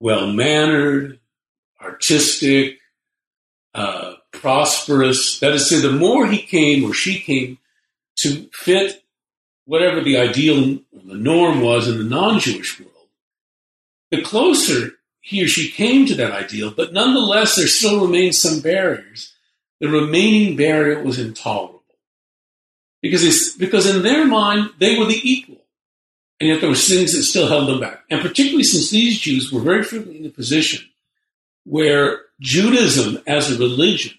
well 0.00 0.32
mannered, 0.32 1.20
artistic, 1.84 2.78
uh, 3.74 4.14
prosperous. 4.32 5.38
That 5.40 5.52
is 5.52 5.68
to 5.68 5.76
say, 5.76 5.80
the 5.80 5.92
more 5.92 6.26
he 6.26 6.42
came 6.42 6.88
or 6.88 6.94
she 6.94 7.18
came 7.20 7.58
to 8.16 8.48
fit 8.52 9.02
whatever 9.66 10.00
the 10.00 10.16
ideal, 10.16 10.78
or 10.92 11.02
the 11.04 11.14
norm 11.14 11.60
was 11.60 11.88
in 11.88 11.98
the 11.98 12.04
non 12.04 12.40
Jewish 12.40 12.78
world, 12.80 13.08
the 14.10 14.22
closer 14.22 14.92
he 15.20 15.42
or 15.42 15.48
she 15.48 15.70
came 15.70 16.06
to 16.06 16.14
that 16.16 16.32
ideal, 16.32 16.70
but 16.70 16.92
nonetheless, 16.92 17.56
there 17.56 17.66
still 17.66 18.04
remained 18.04 18.34
some 18.34 18.60
barriers. 18.60 19.32
The 19.80 19.88
remaining 19.88 20.54
barrier 20.54 21.02
was 21.02 21.18
intolerable. 21.18 21.82
Because, 23.00 23.54
because 23.54 23.86
in 23.86 24.02
their 24.02 24.26
mind, 24.26 24.70
they 24.78 24.98
were 24.98 25.06
the 25.06 25.20
equal. 25.22 25.62
And 26.40 26.48
yet 26.48 26.60
there 26.60 26.68
were 26.68 26.76
things 26.76 27.14
that 27.14 27.22
still 27.22 27.48
held 27.48 27.68
them 27.68 27.80
back. 27.80 28.04
And 28.10 28.20
particularly 28.20 28.64
since 28.64 28.90
these 28.90 29.18
Jews 29.18 29.50
were 29.50 29.60
very 29.60 29.82
frequently 29.82 30.20
in 30.20 30.26
a 30.26 30.30
position 30.30 30.84
where 31.64 32.20
Judaism 32.40 33.22
as 33.26 33.50
a 33.50 33.58
religion 33.58 34.12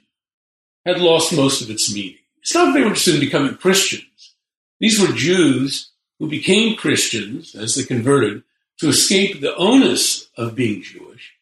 had 0.86 1.00
lost 1.00 1.36
most 1.36 1.62
of 1.62 1.70
its 1.70 1.94
meaning. 1.94 2.18
It's 2.42 2.54
not 2.54 2.66
that 2.66 2.74
they 2.74 2.82
were 2.82 2.88
interested 2.88 3.16
in 3.16 3.22
becoming 3.22 3.56
Christians. 3.56 4.36
These 4.80 5.00
were 5.00 5.16
Jews 5.16 5.92
who 6.20 6.30
became 6.30 6.76
Christians 6.76 7.56
as 7.56 7.76
they 7.76 7.84
converted 7.84 8.44
to 8.80 8.90
escape 8.90 9.42
the 9.42 9.56
onus 9.56 10.30
of 10.38 10.56
being 10.56 10.82
Jewish. 10.82 11.34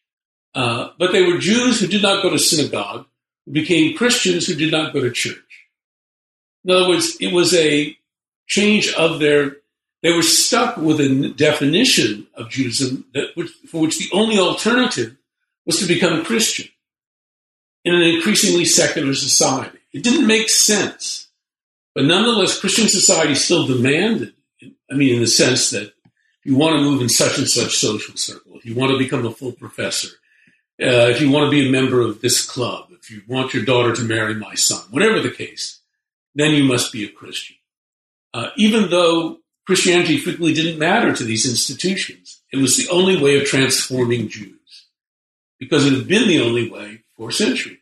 Uh, 0.54 0.90
but 0.98 1.12
they 1.12 1.22
were 1.22 1.38
Jews 1.38 1.80
who 1.80 1.86
did 1.86 2.02
not 2.02 2.22
go 2.22 2.30
to 2.30 2.38
synagogue, 2.38 3.06
who 3.44 3.52
became 3.52 3.96
Christians 3.96 4.46
who 4.46 4.54
did 4.54 4.70
not 4.70 4.92
go 4.92 5.00
to 5.00 5.10
church. 5.10 5.36
In 6.64 6.70
other 6.70 6.88
words, 6.88 7.16
it 7.20 7.32
was 7.32 7.54
a 7.54 7.96
change 8.46 8.92
of 8.94 9.18
their, 9.18 9.56
they 10.02 10.12
were 10.12 10.22
stuck 10.22 10.76
with 10.76 11.00
a 11.00 11.28
definition 11.36 12.26
of 12.34 12.50
Judaism 12.50 13.04
that, 13.14 13.34
for 13.68 13.82
which 13.82 13.98
the 13.98 14.08
only 14.12 14.38
alternative 14.38 15.16
was 15.66 15.78
to 15.78 15.86
become 15.86 16.24
Christian 16.24 16.68
in 17.84 17.94
an 17.94 18.02
increasingly 18.02 18.64
secular 18.64 19.14
society. 19.14 19.78
It 19.92 20.02
didn't 20.02 20.26
make 20.26 20.48
sense. 20.48 21.28
But 21.94 22.04
nonetheless, 22.04 22.58
Christian 22.58 22.88
society 22.88 23.34
still 23.34 23.66
demanded, 23.66 24.34
I 24.90 24.94
mean, 24.94 25.14
in 25.14 25.20
the 25.20 25.26
sense 25.26 25.70
that 25.70 25.82
if 25.82 26.46
you 26.50 26.56
want 26.56 26.76
to 26.76 26.82
move 26.82 27.00
in 27.00 27.08
such 27.08 27.38
and 27.38 27.48
such 27.48 27.76
social 27.76 28.16
circle, 28.16 28.56
if 28.56 28.66
you 28.66 28.74
want 28.74 28.92
to 28.92 28.98
become 28.98 29.24
a 29.24 29.30
full 29.30 29.52
professor, 29.52 30.08
uh, 30.82 31.08
if 31.08 31.20
you 31.20 31.30
want 31.30 31.46
to 31.46 31.50
be 31.50 31.68
a 31.68 31.72
member 31.72 32.00
of 32.00 32.20
this 32.20 32.44
club, 32.44 32.88
if 32.90 33.10
you 33.10 33.22
want 33.28 33.54
your 33.54 33.64
daughter 33.64 33.94
to 33.94 34.02
marry 34.02 34.34
my 34.34 34.54
son, 34.54 34.82
whatever 34.90 35.20
the 35.20 35.30
case, 35.30 35.80
then 36.34 36.50
you 36.52 36.64
must 36.64 36.92
be 36.92 37.04
a 37.04 37.08
Christian. 37.08 37.56
Uh, 38.32 38.48
even 38.56 38.90
though 38.90 39.38
Christianity 39.66 40.18
frequently 40.18 40.52
didn't 40.52 40.78
matter 40.78 41.14
to 41.14 41.22
these 41.22 41.48
institutions, 41.48 42.40
it 42.52 42.56
was 42.56 42.76
the 42.76 42.88
only 42.90 43.22
way 43.22 43.38
of 43.38 43.46
transforming 43.46 44.28
Jews 44.28 44.54
because 45.64 45.86
it 45.86 45.92
had 45.92 46.08
been 46.08 46.28
the 46.28 46.40
only 46.40 46.70
way 46.70 47.02
for 47.16 47.30
centuries. 47.30 47.78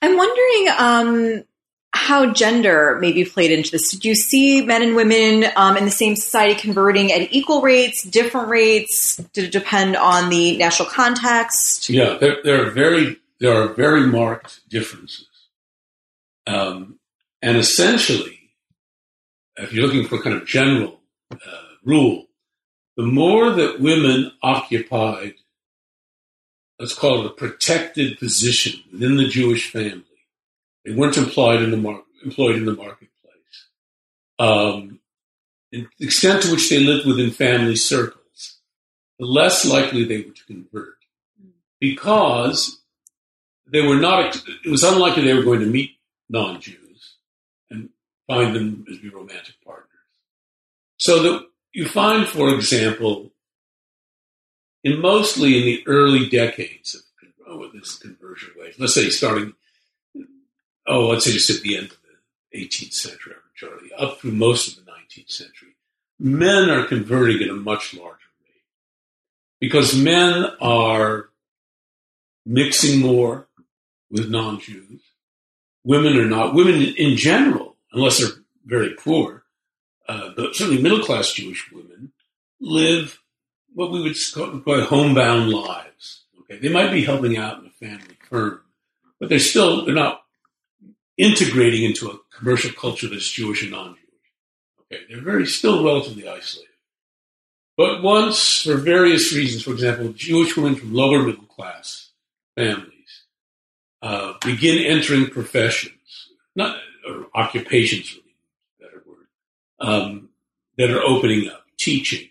I'm 0.00 0.16
wondering 0.16 0.68
um, 0.78 1.44
how 1.92 2.32
gender 2.32 2.98
maybe 3.00 3.24
played 3.24 3.52
into 3.52 3.70
this. 3.70 3.92
Do 3.92 4.08
you 4.08 4.14
see 4.14 4.64
men 4.64 4.82
and 4.82 4.96
women 4.96 5.44
um, 5.56 5.76
in 5.76 5.84
the 5.84 5.90
same 5.90 6.16
society 6.16 6.60
converting 6.60 7.12
at 7.12 7.32
equal 7.32 7.62
rates, 7.62 8.02
different 8.02 8.48
rates? 8.48 9.16
Did 9.32 9.44
it 9.44 9.52
depend 9.52 9.96
on 9.96 10.28
the 10.28 10.56
national 10.56 10.88
context? 10.88 11.88
Yeah, 11.88 12.16
there, 12.18 12.38
there 12.42 12.66
are 12.66 12.70
very 12.70 13.16
there 13.38 13.54
are 13.54 13.68
very 13.68 14.06
marked 14.06 14.68
differences, 14.68 15.28
um, 16.46 16.98
and 17.40 17.56
essentially, 17.56 18.50
if 19.56 19.72
you're 19.72 19.86
looking 19.86 20.06
for 20.06 20.22
kind 20.22 20.36
of 20.36 20.46
general 20.46 21.00
uh, 21.30 21.36
rule, 21.84 22.26
the 22.96 23.04
more 23.04 23.50
that 23.50 23.80
women 23.80 24.32
occupied 24.42 25.34
let's 26.82 26.94
call 26.94 27.20
it 27.20 27.26
a 27.26 27.34
protected 27.34 28.18
position 28.18 28.82
within 28.90 29.16
the 29.16 29.28
Jewish 29.28 29.70
family. 29.70 30.02
They 30.84 30.92
weren't 30.92 31.16
employed 31.16 31.62
in 31.62 31.70
the, 31.70 31.76
mar- 31.76 32.02
employed 32.24 32.56
in 32.56 32.64
the 32.64 32.74
marketplace. 32.74 33.08
Um, 34.40 34.98
the 35.70 35.86
extent 36.00 36.42
to 36.42 36.50
which 36.50 36.68
they 36.68 36.80
lived 36.80 37.06
within 37.06 37.30
family 37.30 37.76
circles, 37.76 38.58
the 39.20 39.26
less 39.26 39.64
likely 39.64 40.02
they 40.02 40.22
were 40.22 40.32
to 40.32 40.44
convert 40.44 40.96
because 41.78 42.80
they 43.70 43.82
were 43.82 44.00
not, 44.00 44.42
it 44.64 44.68
was 44.68 44.82
unlikely 44.82 45.22
they 45.22 45.34
were 45.34 45.44
going 45.44 45.60
to 45.60 45.66
meet 45.66 45.92
non 46.28 46.60
Jews 46.60 47.14
and 47.70 47.90
find 48.26 48.56
them 48.56 48.84
as 48.90 48.98
be 48.98 49.08
romantic 49.08 49.54
partners. 49.64 49.86
So 50.96 51.22
that 51.22 51.46
you 51.72 51.86
find, 51.86 52.26
for 52.26 52.52
example, 52.52 53.31
in 54.84 55.00
mostly 55.00 55.58
in 55.58 55.64
the 55.64 55.82
early 55.86 56.28
decades 56.28 56.94
of 56.94 57.02
oh, 57.46 57.70
this 57.72 57.96
conversion 57.96 58.50
wave, 58.56 58.74
let's 58.78 58.94
say 58.94 59.08
starting, 59.10 59.54
oh, 60.86 61.08
let's 61.08 61.24
say 61.24 61.32
just 61.32 61.50
at 61.50 61.62
the 61.62 61.76
end 61.76 61.86
of 61.86 61.98
the 62.52 62.58
18th 62.58 62.94
century, 62.94 63.34
majority, 63.52 63.92
up 63.94 64.18
through 64.18 64.32
most 64.32 64.68
of 64.68 64.84
the 64.84 64.90
19th 64.90 65.30
century, 65.30 65.76
men 66.18 66.70
are 66.70 66.86
converting 66.86 67.42
at 67.42 67.48
a 67.48 67.54
much 67.54 67.94
larger 67.94 68.16
rate 68.42 68.62
because 69.60 69.96
men 69.96 70.46
are 70.60 71.28
mixing 72.44 73.00
more 73.00 73.48
with 74.10 74.30
non-Jews. 74.30 75.00
Women 75.84 76.16
are 76.16 76.26
not. 76.26 76.54
Women 76.54 76.94
in 76.96 77.16
general, 77.16 77.76
unless 77.92 78.18
they're 78.18 78.42
very 78.64 78.94
poor, 78.94 79.44
uh, 80.08 80.30
but 80.36 80.54
certainly 80.54 80.82
middle-class 80.82 81.32
Jewish 81.32 81.70
women 81.72 82.12
live 82.60 83.21
what 83.74 83.90
we 83.90 84.02
would 84.02 84.16
call 84.34 84.80
homebound 84.82 85.50
lives. 85.50 86.24
Okay, 86.40 86.58
they 86.58 86.68
might 86.68 86.90
be 86.90 87.04
helping 87.04 87.36
out 87.36 87.60
in 87.60 87.66
a 87.66 87.70
family 87.70 88.16
firm, 88.28 88.60
but 89.18 89.28
they're 89.28 89.38
still 89.38 89.84
they're 89.84 89.94
not 89.94 90.22
integrating 91.16 91.84
into 91.84 92.10
a 92.10 92.18
commercial 92.36 92.72
culture 92.72 93.08
that's 93.08 93.30
Jewish 93.30 93.62
and 93.62 93.72
non-Jewish. 93.72 94.00
Okay, 94.80 95.02
they're 95.08 95.22
very 95.22 95.46
still 95.46 95.84
relatively 95.84 96.28
isolated. 96.28 96.68
But 97.76 98.02
once, 98.02 98.62
for 98.62 98.76
various 98.76 99.32
reasons, 99.32 99.62
for 99.62 99.72
example, 99.72 100.12
Jewish 100.12 100.56
women 100.56 100.74
from 100.74 100.92
lower 100.92 101.22
middle 101.22 101.44
class 101.44 102.10
families 102.54 103.24
uh, 104.02 104.34
begin 104.44 104.84
entering 104.84 105.28
professions, 105.28 106.28
not 106.54 106.76
or 107.08 107.26
occupations, 107.34 108.14
really, 108.14 108.34
better 108.80 109.02
word, 109.06 109.26
um, 109.80 110.28
that 110.76 110.90
are 110.90 111.02
opening 111.02 111.48
up, 111.48 111.64
teaching, 111.78 112.28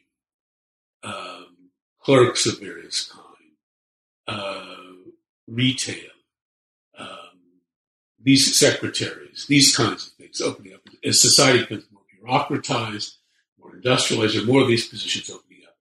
clerks 2.04 2.46
of 2.46 2.60
various 2.60 3.12
kind, 3.12 3.52
uh, 4.28 4.66
retail, 5.48 6.10
um, 6.98 7.08
these 8.22 8.58
secretaries, 8.58 9.46
these 9.48 9.76
kinds 9.76 10.08
of 10.08 10.14
things 10.14 10.42
opening 10.42 10.74
up. 10.74 10.82
As 11.04 11.22
society 11.22 11.60
becomes 11.60 11.86
more 11.92 12.04
bureaucratized, 12.12 13.16
more 13.60 13.76
industrialized, 13.76 14.36
are 14.36 14.46
more 14.46 14.62
of 14.62 14.68
these 14.68 14.88
positions 14.88 15.30
opening 15.30 15.62
up. 15.68 15.76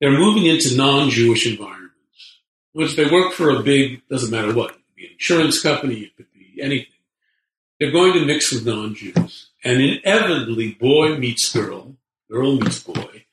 They're 0.00 0.18
moving 0.18 0.46
into 0.46 0.76
non-Jewish 0.76 1.46
environments, 1.46 2.40
which 2.72 2.96
they 2.96 3.06
work 3.06 3.32
for 3.32 3.50
a 3.50 3.62
big, 3.62 4.02
doesn't 4.08 4.30
matter 4.30 4.54
what, 4.54 4.70
it 4.70 4.74
could 4.74 4.96
be 4.96 5.06
an 5.06 5.12
insurance 5.12 5.62
company, 5.62 6.00
it 6.00 6.16
could 6.16 6.32
be 6.32 6.62
anything. 6.62 6.92
They're 7.78 7.90
going 7.90 8.14
to 8.14 8.24
mix 8.24 8.52
with 8.52 8.66
non-Jews. 8.66 9.50
And 9.64 9.80
inevitably, 9.80 10.72
boy 10.72 11.16
meets 11.16 11.52
girl, 11.52 11.96
girl 12.30 12.56
meets 12.56 12.82
boy, 12.82 13.24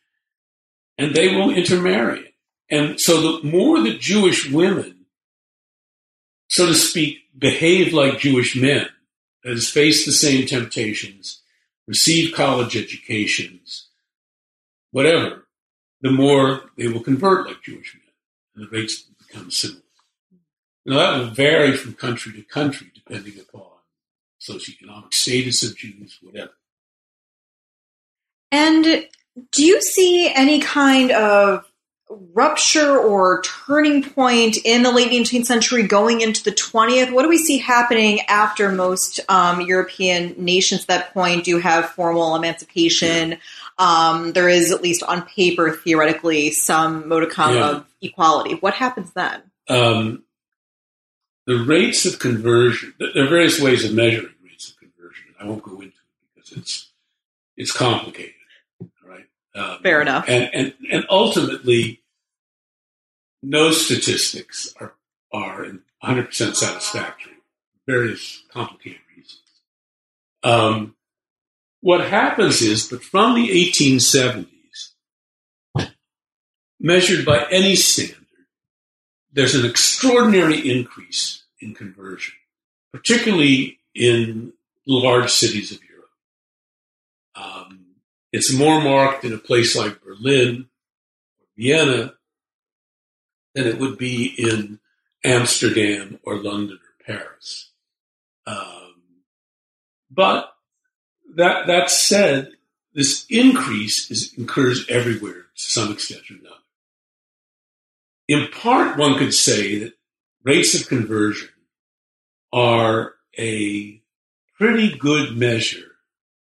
and 0.97 1.13
they 1.13 1.35
will 1.35 1.49
intermarry. 1.49 2.32
And 2.73 2.99
so 2.99 3.21
the 3.21 3.47
more 3.47 3.79
that 3.83 3.99
Jewish 3.99 4.49
women, 4.49 5.05
so 6.49 6.65
to 6.65 6.73
speak, 6.73 7.19
behave 7.37 7.93
like 7.93 8.17
Jewish 8.17 8.55
men, 8.55 8.87
is, 9.43 9.69
face 9.69 10.07
the 10.07 10.11
same 10.11 10.47
temptations, 10.47 11.43
receive 11.87 12.33
college 12.33 12.75
educations, 12.75 13.89
whatever, 14.89 15.45
the 16.01 16.09
more 16.09 16.71
they 16.75 16.87
will 16.87 17.03
convert 17.03 17.45
like 17.45 17.61
Jewish 17.61 17.93
men, 17.93 18.13
and 18.55 18.65
the 18.65 18.75
rates 18.75 19.03
become 19.19 19.51
similar. 19.51 19.81
Now 20.87 20.95
that 20.95 21.19
will 21.19 21.29
vary 21.29 21.77
from 21.77 21.93
country 21.93 22.33
to 22.33 22.41
country 22.41 22.87
depending 22.95 23.39
upon 23.39 23.69
socioeconomic 24.41 25.13
status 25.13 25.63
of 25.63 25.77
Jews, 25.77 26.17
whatever. 26.23 26.53
And 28.51 29.05
do 29.51 29.63
you 29.63 29.79
see 29.79 30.33
any 30.33 30.59
kind 30.59 31.11
of 31.11 31.65
rupture 32.33 32.97
or 32.97 33.41
turning 33.41 34.03
point 34.03 34.57
in 34.63 34.83
the 34.83 34.91
late 34.91 35.11
19th 35.11 35.45
century 35.45 35.83
going 35.83 36.21
into 36.21 36.43
the 36.43 36.51
20th? 36.51 37.11
What 37.11 37.23
do 37.23 37.29
we 37.29 37.37
see 37.37 37.57
happening 37.57 38.21
after 38.27 38.71
most 38.71 39.19
um, 39.29 39.61
European 39.61 40.35
nations 40.37 40.81
at 40.81 40.87
that 40.87 41.13
point 41.13 41.45
do 41.45 41.59
have 41.59 41.89
formal 41.91 42.35
emancipation? 42.35 43.37
Um, 43.77 44.33
there 44.33 44.49
is, 44.49 44.71
at 44.71 44.81
least 44.81 45.03
on 45.03 45.23
paper, 45.23 45.71
theoretically, 45.71 46.51
some 46.51 47.07
modicum 47.07 47.55
yeah. 47.55 47.69
of 47.69 47.85
equality. 48.01 48.55
What 48.55 48.73
happens 48.73 49.11
then? 49.13 49.41
Um, 49.67 50.23
the 51.45 51.63
rates 51.63 52.05
of 52.05 52.19
conversion, 52.19 52.93
there 52.99 53.25
are 53.25 53.29
various 53.29 53.59
ways 53.59 53.83
of 53.83 53.93
measuring 53.93 54.33
rates 54.43 54.69
of 54.69 54.77
conversion. 54.77 55.33
I 55.39 55.45
won't 55.45 55.63
go 55.63 55.73
into 55.73 55.87
it 55.87 55.93
because 56.35 56.51
it's, 56.51 56.91
it's 57.57 57.71
complicated, 57.71 58.33
right? 59.05 59.25
Um, 59.55 59.79
Fair 59.81 60.01
enough. 60.01 60.25
And, 60.27 60.49
and, 60.53 60.73
and 60.91 61.05
ultimately, 61.09 62.02
no 63.43 63.71
statistics 63.71 64.73
are, 64.79 64.93
are 65.31 65.67
100% 66.03 66.55
satisfactory. 66.55 67.33
Various 67.85 68.43
complicated 68.49 69.01
reasons. 69.15 69.41
Um, 70.41 70.95
what 71.81 72.07
happens 72.07 72.61
is, 72.61 72.87
but 72.87 73.03
from 73.03 73.35
the 73.35 73.49
1870s, 73.49 74.47
measured 76.79 77.25
by 77.25 77.45
any 77.51 77.75
standard, 77.75 78.25
there's 79.33 79.55
an 79.55 79.69
extraordinary 79.69 80.71
increase 80.71 81.43
in 81.59 81.73
conversion, 81.73 82.35
particularly 82.93 83.79
in 83.93 84.53
large 84.85 85.31
cities 85.31 85.71
of 85.71 85.79
Europe. 85.89 86.09
Um, 87.35 87.85
it's 88.31 88.53
more 88.53 88.81
marked 88.81 89.25
in 89.25 89.33
a 89.33 89.37
place 89.37 89.75
like 89.75 90.01
Berlin 90.01 90.67
or 91.39 91.47
Vienna 91.57 92.13
than 93.53 93.67
it 93.67 93.79
would 93.79 93.97
be 93.97 94.33
in 94.37 94.79
Amsterdam 95.23 96.19
or 96.23 96.41
London 96.41 96.77
or 96.77 97.05
Paris. 97.05 97.71
Um, 98.45 98.95
but 100.11 100.53
that 101.35 101.67
that 101.67 101.89
said, 101.89 102.51
this 102.93 103.25
increase 103.29 104.11
is, 104.11 104.33
occurs 104.37 104.85
everywhere 104.89 105.33
to 105.33 105.45
some 105.55 105.91
extent 105.91 106.29
or 106.29 106.35
another. 106.35 106.55
In 108.27 108.47
part, 108.51 108.97
one 108.97 109.17
could 109.17 109.33
say 109.33 109.79
that 109.79 109.93
rates 110.43 110.79
of 110.79 110.87
conversion 110.87 111.49
are 112.51 113.15
a 113.37 114.01
pretty 114.57 114.95
good 114.97 115.35
measure 115.35 115.91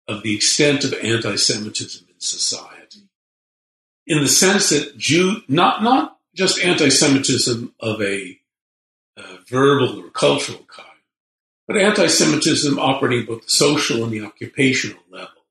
of 0.06 0.22
the 0.22 0.34
extent 0.34 0.84
of 0.84 0.94
anti-Semitism 0.94 2.06
in 2.08 2.20
society, 2.20 3.08
in 4.06 4.20
the 4.22 4.28
sense 4.28 4.70
that 4.70 4.96
Jew 4.96 5.42
not 5.48 5.82
not 5.82 6.17
just 6.38 6.60
anti-Semitism 6.60 7.74
of 7.80 8.00
a 8.00 8.38
uh, 9.16 9.36
verbal 9.48 10.04
or 10.04 10.10
cultural 10.10 10.64
kind, 10.68 10.86
but 11.66 11.76
anti-Semitism 11.76 12.78
operating 12.78 13.26
both 13.26 13.42
the 13.42 13.50
social 13.50 14.04
and 14.04 14.12
the 14.12 14.22
occupational 14.22 15.02
level. 15.10 15.42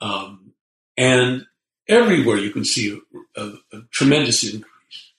Um, 0.00 0.52
and 0.96 1.46
everywhere 1.88 2.38
you 2.38 2.50
can 2.50 2.64
see 2.64 2.96
a, 3.36 3.40
a, 3.40 3.54
a 3.72 3.82
tremendous 3.90 4.44
increase 4.44 5.12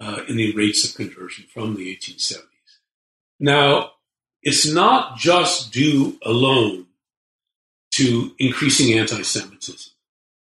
uh, 0.00 0.24
in 0.28 0.36
the 0.36 0.56
rates 0.56 0.84
of 0.84 0.96
conversion 0.96 1.46
from 1.54 1.76
the 1.76 1.96
1870s. 1.96 2.40
Now, 3.38 3.92
it's 4.42 4.68
not 4.68 5.18
just 5.18 5.72
due 5.72 6.18
alone 6.24 6.86
to 7.94 8.32
increasing 8.40 8.98
anti 8.98 9.22
Semitism. 9.22 9.92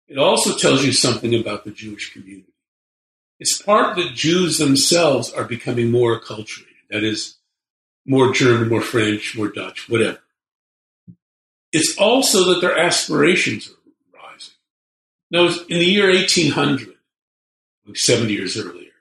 It 0.09 0.17
also 0.17 0.57
tells 0.57 0.85
you 0.85 0.93
something 0.93 1.35
about 1.35 1.65
the 1.65 1.71
Jewish 1.71 2.15
community. 2.15 2.52
It's 3.43 3.61
part 3.61 3.97
that 3.97 4.15
Jews 4.15 4.59
themselves 4.59 5.33
are 5.33 5.43
becoming 5.43 5.91
more 5.91 6.21
acculturated, 6.21 6.87
that 6.91 7.03
is, 7.03 7.39
more 8.07 8.33
German, 8.33 8.69
more 8.69 8.81
French, 8.81 9.37
more 9.37 9.49
Dutch, 9.49 9.89
whatever. 9.89 10.21
It's 11.73 11.99
also 11.99 12.45
that 12.45 12.61
their 12.61 12.79
aspirations 12.79 13.69
are 13.69 14.17
rising. 14.17 14.55
Now, 15.33 15.47
in 15.69 15.81
the 15.81 15.85
year 15.85 16.09
1800, 16.09 16.95
like 17.85 17.97
70 17.97 18.33
years 18.33 18.57
earlier, 18.57 18.93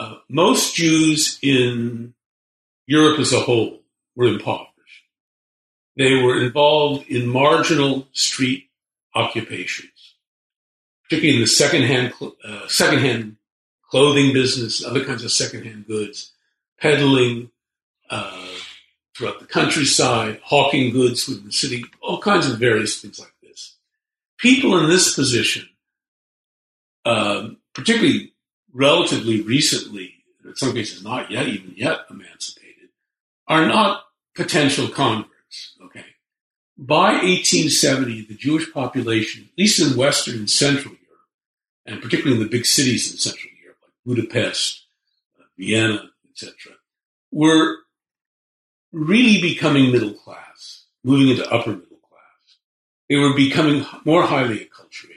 uh, 0.00 0.16
most 0.28 0.74
Jews 0.74 1.38
in 1.40 2.14
Europe 2.88 3.20
as 3.20 3.32
a 3.32 3.38
whole 3.38 3.82
were 4.16 4.26
impoverished. 4.26 5.04
They 5.96 6.14
were 6.14 6.42
involved 6.42 7.06
in 7.06 7.28
marginal 7.28 8.08
street 8.12 8.70
occupations, 9.14 10.16
particularly 11.04 11.36
in 11.36 11.42
the 11.42 11.46
secondhand, 11.46 12.12
uh, 12.44 12.66
secondhand 12.66 13.36
clothing 13.92 14.32
business, 14.32 14.82
other 14.82 15.04
kinds 15.04 15.22
of 15.22 15.30
secondhand 15.30 15.86
goods, 15.86 16.32
peddling 16.80 17.50
uh, 18.08 18.48
throughout 19.14 19.38
the 19.38 19.44
countryside, 19.44 20.40
hawking 20.42 20.90
goods 20.90 21.28
within 21.28 21.44
the 21.44 21.52
city, 21.52 21.84
all 22.00 22.18
kinds 22.18 22.48
of 22.48 22.58
various 22.58 23.02
things 23.02 23.20
like 23.20 23.34
this. 23.42 23.76
People 24.38 24.78
in 24.78 24.88
this 24.88 25.14
position, 25.14 25.68
um, 27.04 27.58
particularly 27.74 28.32
relatively 28.72 29.42
recently, 29.42 30.14
in 30.42 30.56
some 30.56 30.72
cases 30.72 31.04
not 31.04 31.30
yet 31.30 31.46
even 31.46 31.74
yet 31.76 31.98
emancipated, 32.08 32.88
are 33.46 33.66
not 33.66 34.04
potential 34.34 34.88
converts. 34.88 35.76
Okay. 35.84 36.06
By 36.78 37.12
1870, 37.12 38.24
the 38.24 38.36
Jewish 38.36 38.72
population, 38.72 39.50
at 39.52 39.58
least 39.58 39.82
in 39.82 39.98
Western 39.98 40.36
and 40.36 40.50
Central 40.50 40.94
Europe, 40.94 41.28
and 41.84 42.00
particularly 42.00 42.40
in 42.40 42.42
the 42.42 42.48
big 42.48 42.64
cities 42.64 43.12
in 43.12 43.18
Central 43.18 43.51
Budapest, 44.04 44.84
Vienna, 45.58 46.10
etc., 46.30 46.74
were 47.30 47.76
really 48.92 49.40
becoming 49.40 49.90
middle 49.92 50.12
class, 50.12 50.84
moving 51.04 51.28
into 51.28 51.50
upper 51.50 51.70
middle 51.70 51.98
class. 52.08 52.56
They 53.08 53.16
were 53.16 53.34
becoming 53.34 53.86
more 54.04 54.24
highly 54.24 54.58
acculturated 54.58 55.12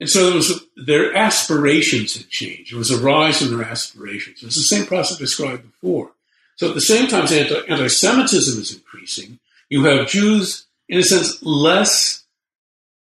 and 0.00 0.08
so 0.08 0.26
there 0.26 0.36
was 0.36 0.64
their 0.76 1.14
aspirations 1.14 2.16
had 2.16 2.28
changed. 2.28 2.72
There 2.72 2.78
was 2.78 2.90
a 2.90 3.02
rise 3.02 3.42
in 3.42 3.56
their 3.56 3.66
aspirations. 3.66 4.42
It's 4.42 4.56
the 4.56 4.62
same 4.62 4.86
process 4.86 5.18
described 5.18 5.62
before. 5.62 6.12
So 6.56 6.68
at 6.68 6.74
the 6.74 6.80
same 6.80 7.08
time 7.08 7.22
anti 7.22 7.88
Semitism 7.88 8.60
is 8.60 8.74
increasing, 8.74 9.38
you 9.68 9.84
have 9.84 10.08
Jews, 10.08 10.66
in 10.88 10.98
a 10.98 11.02
sense, 11.02 11.42
less 11.42 12.24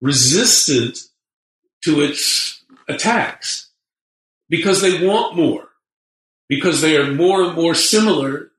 resistant 0.01 0.99
to 1.85 2.03
its 2.03 2.63
attacks 2.89 3.66
because 4.49 4.81
they 4.81 5.07
want 5.07 5.37
more, 5.37 5.69
because 6.49 6.81
they 6.81 6.97
are 6.97 7.13
more 7.13 7.43
and 7.43 7.55
more 7.55 7.75
similar 7.75 8.51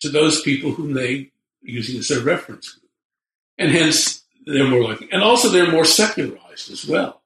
to 0.00 0.08
those 0.08 0.42
people 0.42 0.72
whom 0.72 0.94
they 0.94 1.30
using 1.62 1.98
as 1.98 2.08
their 2.08 2.20
reference 2.20 2.70
group. 2.72 2.90
And 3.58 3.70
hence 3.70 4.24
they're 4.46 4.68
more 4.68 4.84
likely, 4.84 5.08
and 5.12 5.22
also 5.22 5.48
they're 5.48 5.70
more 5.70 5.84
secularized 5.84 6.70
as 6.70 6.86
well. 6.86 7.22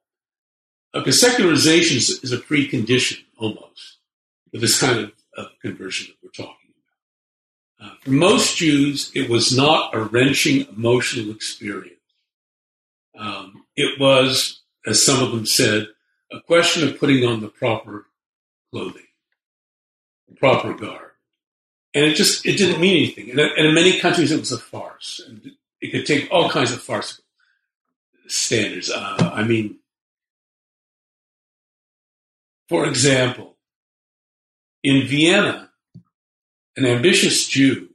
Because 0.92 1.20
secularization 1.20 1.96
is, 1.96 2.32
a 2.32 2.38
precondition 2.38 3.18
almost 3.38 3.98
for 4.50 4.58
this 4.58 4.78
kind 4.78 5.00
of, 5.00 5.12
of 5.36 5.46
conversion 5.62 6.08
that 6.08 6.16
we're 6.22 6.44
talking 6.44 6.70
about. 7.78 7.92
Uh, 7.92 7.94
for 8.02 8.10
most 8.10 8.56
Jews, 8.56 9.10
it 9.14 9.30
was 9.30 9.56
not 9.56 9.94
a 9.94 10.00
wrenching 10.00 10.66
emotional 10.68 11.34
experience. 11.34 11.96
Um, 13.18 13.64
it 13.76 13.98
was, 13.98 14.60
as 14.86 15.04
some 15.04 15.22
of 15.22 15.30
them 15.30 15.46
said, 15.46 15.88
a 16.32 16.40
question 16.40 16.88
of 16.88 16.98
putting 16.98 17.24
on 17.24 17.40
the 17.40 17.48
proper 17.48 18.06
clothing, 18.70 19.06
the 20.28 20.34
proper 20.34 20.72
garb. 20.74 21.10
And 21.94 22.06
it 22.06 22.14
just, 22.14 22.46
it 22.46 22.56
didn't 22.56 22.80
mean 22.80 22.96
anything. 22.96 23.30
And, 23.30 23.40
in 23.40 23.74
many 23.74 23.98
countries, 23.98 24.32
it 24.32 24.40
was 24.40 24.52
a 24.52 24.58
farce. 24.58 25.20
And 25.26 25.52
it 25.80 25.90
could 25.90 26.06
take 26.06 26.28
all 26.30 26.48
kinds 26.48 26.72
of 26.72 26.80
farcical 26.80 27.24
standards. 28.28 28.90
Uh, 28.90 29.30
I 29.34 29.44
mean, 29.44 29.76
for 32.68 32.86
example, 32.86 33.56
in 34.82 35.06
Vienna, 35.06 35.70
an 36.76 36.86
ambitious 36.86 37.46
Jew 37.46 37.90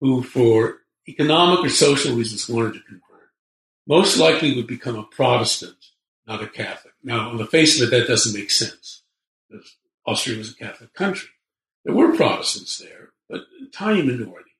who, 0.00 0.22
for 0.22 0.78
economic 1.08 1.64
or 1.64 1.68
social 1.68 2.14
reasons, 2.14 2.48
wanted 2.48 2.74
to 2.74 2.80
convert, 2.80 3.30
most 3.86 4.16
likely 4.18 4.54
would 4.54 4.68
become 4.68 4.96
a 4.96 5.02
Protestant, 5.02 5.76
not 6.26 6.42
a 6.42 6.46
Catholic. 6.46 6.91
Now, 7.02 7.30
on 7.30 7.36
the 7.36 7.46
face 7.46 7.80
of 7.80 7.88
it, 7.88 7.90
that 7.90 8.06
doesn't 8.06 8.38
make 8.38 8.50
sense. 8.50 9.02
Austria 10.06 10.38
was 10.38 10.52
a 10.52 10.54
Catholic 10.54 10.94
country. 10.94 11.30
There 11.84 11.94
were 11.94 12.16
Protestants 12.16 12.78
there, 12.78 13.10
but 13.28 13.40
a 13.40 13.70
tiny 13.72 14.02
minority. 14.02 14.52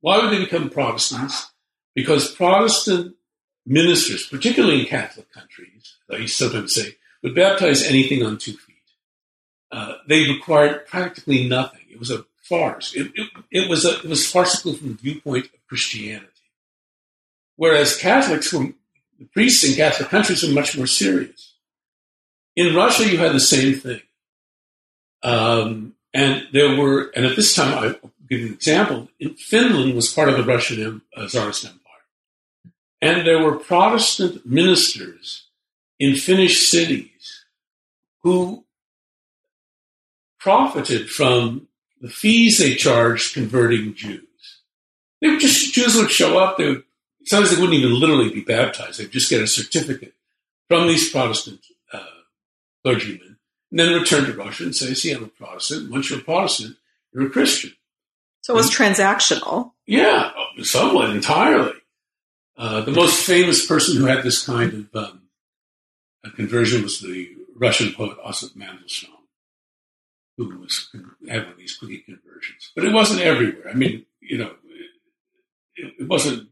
Why 0.00 0.18
would 0.18 0.32
they 0.32 0.44
become 0.44 0.68
Protestants? 0.68 1.52
Because 1.94 2.34
Protestant 2.34 3.16
ministers, 3.64 4.26
particularly 4.26 4.80
in 4.80 4.86
Catholic 4.86 5.32
countries, 5.32 5.96
I 6.10 6.26
sometimes 6.26 6.74
say, 6.74 6.96
would 7.22 7.34
baptize 7.34 7.84
anything 7.84 8.22
on 8.24 8.38
two 8.38 8.52
feet. 8.52 8.74
Uh, 9.70 9.94
they 10.08 10.28
required 10.28 10.86
practically 10.86 11.48
nothing. 11.48 11.80
It 11.90 11.98
was 11.98 12.10
a 12.10 12.26
farce. 12.42 12.94
It, 12.94 13.12
it, 13.14 13.28
it, 13.50 13.70
was 13.70 13.84
a, 13.84 13.98
it 14.00 14.04
was 14.04 14.30
farcical 14.30 14.74
from 14.74 14.88
the 14.88 14.94
viewpoint 14.94 15.46
of 15.46 15.66
Christianity. 15.68 16.28
Whereas 17.56 17.96
Catholics 17.96 18.52
were, 18.52 18.74
the 19.24 19.30
priests 19.30 19.64
in 19.64 19.74
Catholic 19.74 20.08
countries 20.10 20.44
are 20.44 20.52
much 20.52 20.76
more 20.76 20.86
serious. 20.86 21.54
In 22.56 22.74
Russia, 22.74 23.08
you 23.10 23.18
had 23.18 23.32
the 23.32 23.40
same 23.40 23.74
thing. 23.74 24.02
Um, 25.22 25.94
and 26.12 26.46
there 26.52 26.76
were, 26.76 27.10
and 27.16 27.24
at 27.24 27.34
this 27.34 27.54
time, 27.54 27.72
I'll 27.72 28.10
give 28.28 28.40
you 28.40 28.48
an 28.48 28.52
example. 28.52 29.08
In 29.18 29.34
Finland 29.34 29.94
was 29.94 30.12
part 30.12 30.28
of 30.28 30.36
the 30.36 30.44
Russian 30.44 31.00
uh, 31.16 31.26
Tsarist 31.26 31.64
Empire. 31.64 31.80
And 33.00 33.26
there 33.26 33.42
were 33.42 33.56
Protestant 33.56 34.46
ministers 34.46 35.46
in 35.98 36.16
Finnish 36.16 36.68
cities 36.68 37.44
who 38.22 38.64
profited 40.38 41.08
from 41.08 41.68
the 42.00 42.10
fees 42.10 42.58
they 42.58 42.74
charged 42.74 43.32
converting 43.32 43.94
Jews. 43.94 44.20
They 45.20 45.38
just 45.38 45.72
Jews 45.72 45.96
would 45.96 46.10
show 46.10 46.38
up, 46.38 46.58
they 46.58 46.68
would 46.68 46.84
sometimes 47.24 47.54
they 47.54 47.60
wouldn't 47.60 47.78
even 47.78 47.98
literally 47.98 48.30
be 48.30 48.42
baptized. 48.42 48.98
They'd 48.98 49.10
just 49.10 49.30
get 49.30 49.42
a 49.42 49.46
certificate 49.46 50.14
from 50.68 50.88
these 50.88 51.10
Protestant 51.10 51.60
uh, 51.92 52.00
clergymen 52.82 53.38
and 53.70 53.78
then 53.78 53.98
return 53.98 54.24
to 54.24 54.32
Russia 54.32 54.64
and 54.64 54.74
say, 54.74 54.94
see, 54.94 55.12
I'm 55.12 55.24
a 55.24 55.28
Protestant. 55.28 55.90
Once 55.90 56.10
you're 56.10 56.20
a 56.20 56.22
Protestant, 56.22 56.76
you're 57.12 57.26
a 57.26 57.30
Christian. 57.30 57.72
So 58.42 58.54
it 58.54 58.56
was 58.56 58.70
transactional. 58.70 59.72
Yeah, 59.86 60.30
somewhat 60.62 61.10
entirely. 61.10 61.72
Uh, 62.56 62.82
the 62.82 62.92
most 62.92 63.24
famous 63.24 63.66
person 63.66 63.96
who 63.96 64.06
had 64.06 64.22
this 64.22 64.44
kind 64.44 64.88
of 64.94 65.04
um, 65.04 65.22
conversion 66.36 66.82
was 66.82 67.00
the 67.00 67.30
Russian 67.56 67.92
poet 67.92 68.16
Osip 68.24 68.54
Mandelstam, 68.54 69.08
who 70.36 70.58
was 70.58 70.94
having 71.28 71.56
these 71.58 71.76
quickie 71.76 71.98
conversions. 71.98 72.70
But 72.76 72.84
it 72.84 72.92
wasn't 72.92 73.22
everywhere. 73.22 73.70
I 73.70 73.74
mean, 73.74 74.06
you 74.20 74.38
know, 74.38 74.52
it, 75.76 75.94
it 76.00 76.08
wasn't 76.08 76.48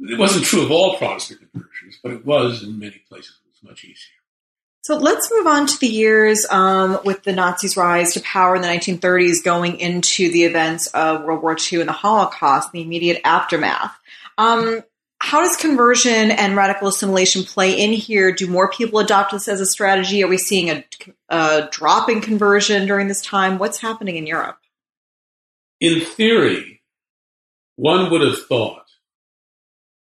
it, 0.00 0.18
wasn't 0.18 0.44
true 0.44 0.62
of 0.62 0.70
all 0.70 0.96
Protestant 0.96 1.40
conversions, 1.52 1.98
but 2.02 2.12
it 2.12 2.24
was 2.24 2.62
in 2.62 2.78
many 2.78 3.02
places. 3.08 3.38
It 3.44 3.50
was 3.50 3.70
much 3.70 3.84
easier. 3.84 4.20
So 4.82 4.96
let's 4.96 5.30
move 5.30 5.46
on 5.46 5.66
to 5.66 5.78
the 5.78 5.86
years 5.86 6.46
um, 6.50 6.98
with 7.04 7.22
the 7.22 7.32
Nazis' 7.32 7.76
rise 7.76 8.14
to 8.14 8.20
power 8.20 8.56
in 8.56 8.62
the 8.62 8.68
1930s, 8.68 9.44
going 9.44 9.78
into 9.78 10.32
the 10.32 10.44
events 10.44 10.86
of 10.88 11.22
World 11.24 11.42
War 11.42 11.56
II 11.70 11.80
and 11.80 11.88
the 11.88 11.92
Holocaust, 11.92 12.72
the 12.72 12.80
immediate 12.80 13.20
aftermath. 13.24 13.94
Um, 14.38 14.82
how 15.18 15.44
does 15.44 15.54
conversion 15.56 16.30
and 16.30 16.56
radical 16.56 16.88
assimilation 16.88 17.44
play 17.44 17.78
in 17.78 17.92
here? 17.92 18.32
Do 18.32 18.46
more 18.46 18.70
people 18.70 19.00
adopt 19.00 19.32
this 19.32 19.48
as 19.48 19.60
a 19.60 19.66
strategy? 19.66 20.24
Are 20.24 20.28
we 20.28 20.38
seeing 20.38 20.70
a, 20.70 20.84
a 21.28 21.68
drop 21.70 22.08
in 22.08 22.22
conversion 22.22 22.86
during 22.86 23.06
this 23.08 23.20
time? 23.20 23.58
What's 23.58 23.78
happening 23.78 24.16
in 24.16 24.26
Europe? 24.26 24.58
In 25.78 26.00
theory, 26.00 26.80
one 27.76 28.10
would 28.10 28.22
have 28.22 28.46
thought 28.46 28.89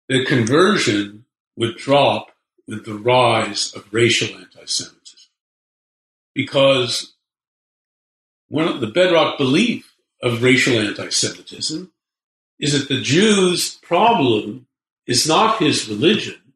that 0.09 0.27
conversion 0.27 1.25
would 1.55 1.77
drop 1.77 2.31
with 2.67 2.85
the 2.85 2.93
rise 2.93 3.73
of 3.73 3.93
racial 3.93 4.35
anti-Semitism. 4.37 5.29
Because 6.33 7.13
one 8.47 8.67
of 8.67 8.81
the 8.81 8.87
bedrock 8.87 9.37
belief 9.37 9.95
of 10.21 10.43
racial 10.43 10.79
anti-Semitism 10.79 11.91
is 12.59 12.71
that 12.73 12.87
the 12.87 13.01
Jews' 13.01 13.75
problem 13.81 14.67
is 15.05 15.27
not 15.27 15.61
his 15.61 15.89
religion, 15.89 16.53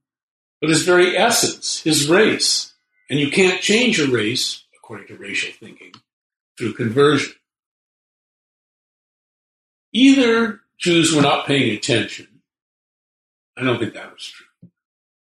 but 0.61 0.69
his 0.69 0.83
very 0.83 1.17
essence, 1.17 1.81
his 1.81 2.09
race. 2.09 2.73
And 3.09 3.19
you 3.19 3.29
can't 3.29 3.61
change 3.61 3.99
a 3.99 4.07
race, 4.07 4.63
according 4.75 5.07
to 5.07 5.15
racial 5.15 5.53
thinking, 5.53 5.93
through 6.57 6.73
conversion. 6.73 7.33
Either 9.93 10.61
Jews 10.77 11.13
were 11.13 11.21
not 11.21 11.45
paying 11.45 11.75
attention, 11.75 12.36
I 13.57 13.63
don't 13.63 13.79
think 13.79 13.95
that 13.95 14.13
was 14.13 14.23
true, 14.23 14.69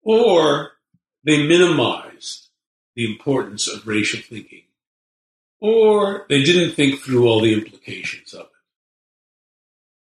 or 0.03 0.71
they 1.23 1.47
minimized 1.47 2.49
the 2.95 3.09
importance 3.11 3.67
of 3.67 3.87
racial 3.87 4.21
thinking, 4.21 4.63
or 5.59 6.25
they 6.29 6.43
didn't 6.43 6.75
think 6.75 7.01
through 7.01 7.27
all 7.27 7.41
the 7.41 7.53
implications 7.53 8.33
of 8.33 8.41
it. 8.41 8.47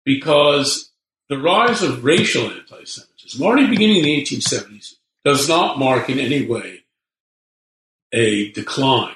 Because 0.03 0.91
the 1.29 1.37
rise 1.37 1.81
of 1.83 2.03
racial 2.03 2.49
anti 2.49 2.83
Semitism, 2.83 3.41
already 3.41 3.67
beginning 3.67 3.97
in 3.97 4.03
the 4.03 4.21
1870s, 4.23 4.95
does 5.23 5.47
not 5.47 5.79
mark 5.79 6.09
in 6.09 6.19
any 6.19 6.45
way 6.45 6.83
a 8.11 8.51
decline. 8.51 9.15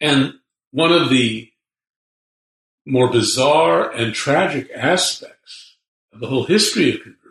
And 0.00 0.34
one 0.72 0.92
of 0.92 1.10
the 1.10 1.50
more 2.86 3.10
bizarre 3.10 3.90
and 3.90 4.12
tragic 4.12 4.70
aspects 4.74 5.76
of 6.12 6.20
the 6.20 6.26
whole 6.26 6.44
history 6.44 6.94
of 6.94 7.02
conversion 7.02 7.23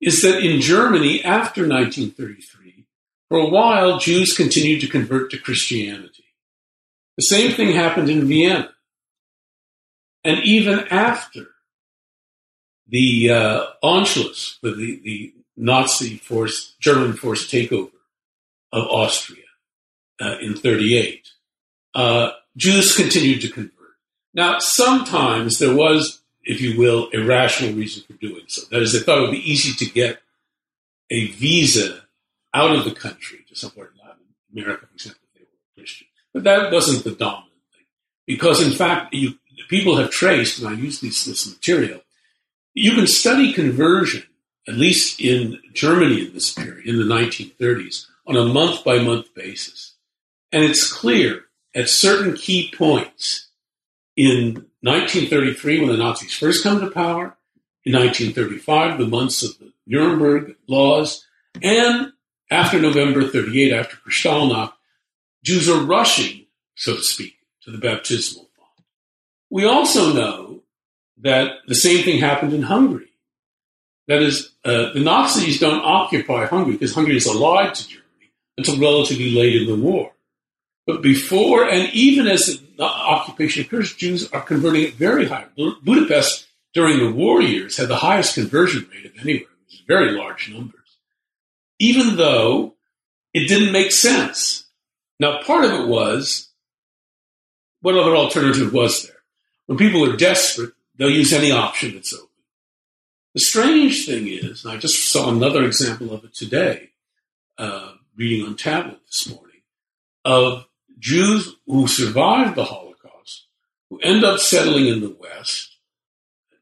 is 0.00 0.22
that 0.22 0.42
in 0.44 0.60
Germany 0.60 1.22
after 1.22 1.62
1933, 1.62 2.86
for 3.28 3.38
a 3.38 3.48
while, 3.48 3.98
Jews 3.98 4.36
continued 4.36 4.80
to 4.80 4.88
convert 4.88 5.30
to 5.30 5.38
Christianity. 5.38 6.24
The 7.16 7.22
same 7.22 7.52
thing 7.52 7.74
happened 7.74 8.10
in 8.10 8.26
Vienna. 8.26 8.70
And 10.24 10.40
even 10.42 10.80
after 10.90 11.46
the 12.88 13.30
uh, 13.30 13.66
Anschluss, 13.84 14.58
the, 14.62 14.72
the 14.74 15.34
Nazi 15.56 16.16
force, 16.16 16.74
German 16.80 17.12
force 17.12 17.46
takeover 17.46 17.92
of 18.72 18.86
Austria 18.88 19.44
uh, 20.20 20.38
in 20.40 20.56
38, 20.56 21.28
uh, 21.94 22.30
Jews 22.56 22.96
continued 22.96 23.42
to 23.42 23.48
convert. 23.48 23.74
Now, 24.34 24.58
sometimes 24.58 25.58
there 25.58 25.74
was, 25.74 26.22
if 26.44 26.60
you 26.60 26.78
will, 26.78 27.08
a 27.12 27.18
rational 27.18 27.74
reason 27.74 28.02
for 28.06 28.14
doing 28.14 28.44
so. 28.46 28.62
That 28.70 28.82
is, 28.82 28.92
they 28.92 29.00
thought 29.00 29.18
it 29.18 29.22
would 29.22 29.30
be 29.30 29.50
easy 29.50 29.72
to 29.84 29.90
get 29.90 30.20
a 31.10 31.28
visa 31.28 32.02
out 32.54 32.74
of 32.74 32.84
the 32.84 32.92
country 32.92 33.44
to 33.48 33.54
somewhere 33.54 33.90
in 33.92 33.98
Latin 33.98 34.24
America, 34.52 34.86
for 34.86 34.94
example, 34.94 35.20
if 35.32 35.40
they 35.40 35.44
were 35.44 35.76
Christian. 35.76 36.06
But 36.32 36.44
that 36.44 36.72
wasn't 36.72 37.04
the 37.04 37.12
dominant 37.12 37.52
thing. 37.72 37.84
Because, 38.26 38.66
in 38.66 38.72
fact, 38.72 39.14
you, 39.14 39.34
people 39.68 39.96
have 39.96 40.10
traced, 40.10 40.60
and 40.60 40.68
I 40.68 40.72
use 40.72 41.00
this, 41.00 41.24
this 41.24 41.48
material, 41.48 42.00
you 42.74 42.94
can 42.94 43.06
study 43.06 43.52
conversion, 43.52 44.24
at 44.68 44.74
least 44.74 45.20
in 45.20 45.60
Germany 45.72 46.26
in 46.26 46.32
this 46.32 46.52
period, 46.52 46.86
in 46.86 46.96
the 46.96 47.14
1930s, 47.14 48.06
on 48.26 48.36
a 48.36 48.44
month 48.44 48.84
by 48.84 48.98
month 48.98 49.34
basis. 49.34 49.94
And 50.52 50.64
it's 50.64 50.90
clear 50.90 51.44
at 51.74 51.88
certain 51.88 52.34
key 52.34 52.72
points 52.76 53.49
in 54.20 54.66
1933, 54.82 55.80
when 55.80 55.88
the 55.88 55.96
Nazis 55.96 56.34
first 56.34 56.62
come 56.62 56.78
to 56.80 56.90
power, 56.90 57.38
in 57.86 57.94
1935, 57.94 58.98
the 58.98 59.06
months 59.06 59.42
of 59.42 59.58
the 59.58 59.72
Nuremberg 59.86 60.56
laws, 60.66 61.24
and 61.62 62.12
after 62.50 62.78
November 62.78 63.26
38, 63.26 63.72
after 63.72 63.96
Kristallnacht, 63.96 64.74
Jews 65.42 65.70
are 65.70 65.80
rushing, 65.80 66.44
so 66.74 66.96
to 66.96 67.02
speak, 67.02 67.36
to 67.62 67.70
the 67.70 67.78
baptismal 67.78 68.50
font. 68.54 68.86
We 69.48 69.64
also 69.64 70.12
know 70.12 70.62
that 71.22 71.52
the 71.66 71.74
same 71.74 72.04
thing 72.04 72.20
happened 72.20 72.52
in 72.52 72.62
Hungary. 72.62 73.08
That 74.06 74.20
is, 74.20 74.50
uh, 74.66 74.92
the 74.92 75.00
Nazis 75.00 75.60
don't 75.60 75.82
occupy 75.82 76.44
Hungary 76.44 76.74
because 76.74 76.94
Hungary 76.94 77.16
is 77.16 77.26
allied 77.26 77.74
to 77.74 77.88
Germany 77.88 78.32
until 78.58 78.78
relatively 78.78 79.30
late 79.30 79.62
in 79.62 79.66
the 79.66 79.76
war. 79.76 80.12
But 80.86 81.00
before 81.00 81.66
and 81.66 81.88
even 81.94 82.26
as 82.26 82.60
occupation 82.84 83.64
occurs, 83.64 83.94
Jews 83.94 84.30
are 84.32 84.40
converting 84.40 84.84
at 84.84 84.94
very 84.94 85.26
high. 85.26 85.46
Budapest 85.56 86.46
during 86.72 86.98
the 86.98 87.12
war 87.12 87.42
years 87.42 87.76
had 87.76 87.88
the 87.88 87.96
highest 87.96 88.34
conversion 88.34 88.88
rate 88.92 89.06
of 89.06 89.12
anywhere. 89.20 89.42
It 89.42 89.66
was 89.66 89.82
very 89.86 90.12
large 90.12 90.50
numbers. 90.50 90.96
Even 91.78 92.16
though 92.16 92.74
it 93.32 93.48
didn't 93.48 93.72
make 93.72 93.92
sense. 93.92 94.66
Now, 95.18 95.42
part 95.42 95.64
of 95.64 95.72
it 95.72 95.86
was 95.86 96.48
what 97.80 97.96
other 97.96 98.16
alternative 98.16 98.72
was 98.72 99.04
there? 99.04 99.16
When 99.66 99.78
people 99.78 100.10
are 100.10 100.16
desperate, 100.16 100.72
They'll 101.00 101.08
use 101.08 101.32
any 101.32 101.50
option 101.50 101.94
that's 101.94 102.12
open. 102.12 102.28
The 103.32 103.40
strange 103.40 104.04
thing 104.04 104.28
is, 104.28 104.64
and 104.64 104.74
I 104.74 104.76
just 104.76 105.10
saw 105.10 105.30
another 105.30 105.64
example 105.64 106.12
of 106.12 106.24
it 106.24 106.34
today, 106.34 106.90
uh, 107.56 107.92
reading 108.14 108.46
on 108.46 108.54
tablet 108.54 108.98
this 109.06 109.26
morning, 109.26 109.62
of 110.26 110.66
Jews 111.00 111.56
who 111.66 111.88
survived 111.88 112.54
the 112.54 112.64
Holocaust, 112.64 113.46
who 113.88 113.98
end 114.00 114.22
up 114.22 114.38
settling 114.38 114.86
in 114.86 115.00
the 115.00 115.16
West, 115.18 115.76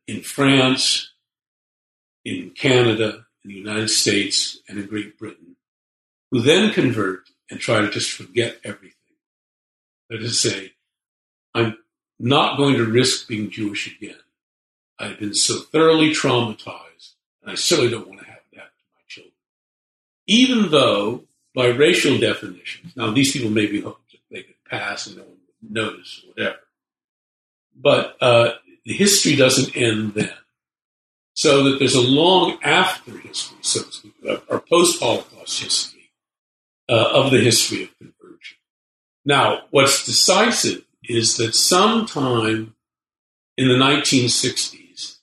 in 0.06 0.22
France, 0.22 1.12
in 2.24 2.50
Canada, 2.50 3.26
in 3.44 3.50
the 3.50 3.56
United 3.56 3.90
States, 3.90 4.58
and 4.68 4.78
in 4.78 4.86
Great 4.86 5.18
Britain, 5.18 5.56
who 6.30 6.40
then 6.40 6.72
convert 6.72 7.28
and 7.50 7.60
try 7.60 7.80
to 7.80 7.90
just 7.90 8.10
forget 8.10 8.58
everything. 8.64 8.94
That 10.08 10.22
is 10.22 10.40
to 10.40 10.48
say, 10.48 10.72
I'm 11.54 11.76
not 12.18 12.56
going 12.56 12.76
to 12.76 12.84
risk 12.84 13.28
being 13.28 13.50
Jewish 13.50 13.94
again. 13.94 14.16
I've 14.98 15.18
been 15.18 15.34
so 15.34 15.58
thoroughly 15.58 16.10
traumatized, 16.10 17.14
and 17.42 17.50
I 17.50 17.54
certainly 17.54 17.90
don't 17.90 18.08
want 18.08 18.20
to 18.20 18.26
have 18.26 18.40
that 18.52 18.58
to 18.58 18.84
my 18.94 19.02
children. 19.06 19.32
Even 20.26 20.70
though, 20.70 21.24
by 21.54 21.66
racial 21.66 22.18
definitions, 22.18 22.96
now 22.96 23.10
these 23.10 23.32
people 23.32 23.50
may 23.50 23.66
be 23.66 23.80
could 23.80 23.94
pass 24.68 25.06
and 25.06 25.16
no 25.16 25.22
one 25.22 25.32
would 25.62 25.70
notice 25.70 26.24
or 26.24 26.28
whatever, 26.30 26.58
but 27.74 28.16
uh, 28.20 28.52
the 28.84 28.94
history 28.94 29.36
doesn't 29.36 29.76
end 29.76 30.14
then. 30.14 30.32
So 31.34 31.64
that 31.64 31.78
there's 31.78 31.94
a 31.94 32.00
long 32.00 32.58
after 32.64 33.16
history, 33.16 33.58
so 33.60 33.82
to 33.82 33.92
speak, 33.92 34.14
or 34.48 34.60
post 34.60 35.00
Holocaust 35.00 35.62
history 35.62 36.10
uh, 36.88 37.10
of 37.12 37.30
the 37.30 37.38
history 37.38 37.84
of 37.84 37.96
conversion. 37.98 38.56
Now, 39.24 39.62
what's 39.70 40.04
decisive 40.04 40.84
is 41.04 41.36
that 41.36 41.54
sometime 41.54 42.74
in 43.56 43.68
the 43.68 43.74
1960s, 43.74 45.18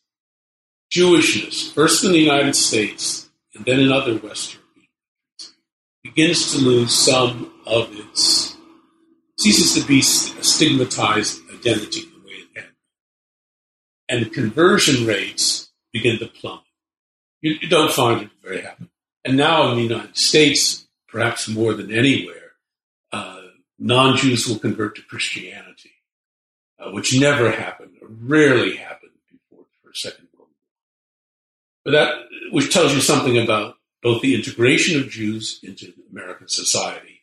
Jewishness, 0.91 1.73
first 1.73 2.03
in 2.03 2.11
the 2.11 2.19
United 2.19 2.55
States 2.55 3.29
and 3.55 3.65
then 3.65 3.79
in 3.79 3.91
other 3.91 4.15
Western 4.15 4.61
countries, 4.61 5.55
begins 6.03 6.51
to 6.51 6.59
lose 6.59 6.93
some 6.93 7.51
of 7.65 7.89
its, 7.97 8.44
ceases 9.45 9.79
to 9.79 9.87
be 9.87 9.99
a 9.99 10.43
stigmatized 10.43 11.39
identity 11.53 12.01
the 12.01 12.27
way 12.27 12.33
it 12.33 12.47
had 12.55 12.63
been. 14.09 14.23
And 14.25 14.33
conversion 14.33 15.05
rates 15.05 15.71
begin 15.93 16.17
to 16.17 16.25
plummet. 16.25 16.63
You, 17.41 17.55
you 17.61 17.69
don't 17.69 17.91
find 17.91 18.23
it 18.23 18.29
very 18.43 18.61
happen. 18.61 18.89
And 19.23 19.37
now 19.37 19.69
in 19.69 19.77
the 19.77 19.83
United 19.83 20.17
States, 20.17 20.87
perhaps 21.07 21.47
more 21.47 21.75
than 21.75 21.91
anywhere, 21.91 22.53
uh, 23.11 23.41
non 23.77 24.17
Jews 24.17 24.47
will 24.47 24.57
convert 24.57 24.95
to 24.95 25.03
Christianity, 25.03 25.91
uh, 26.79 26.89
which 26.89 27.19
never 27.19 27.51
happened, 27.51 27.97
or 28.01 28.07
rarely 28.09 28.77
happened 28.77 29.11
before 29.29 29.65
the 29.65 29.87
First 29.87 30.01
Second 30.01 30.27
World 30.35 30.49
War. 30.49 30.57
But 31.83 31.91
that, 31.91 32.15
which 32.51 32.73
tells 32.73 32.95
you 32.95 32.99
something 32.99 33.37
about 33.37 33.75
both 34.01 34.23
the 34.23 34.33
integration 34.33 34.99
of 34.99 35.09
Jews 35.09 35.59
into 35.61 35.93
American 36.11 36.47
society 36.47 37.14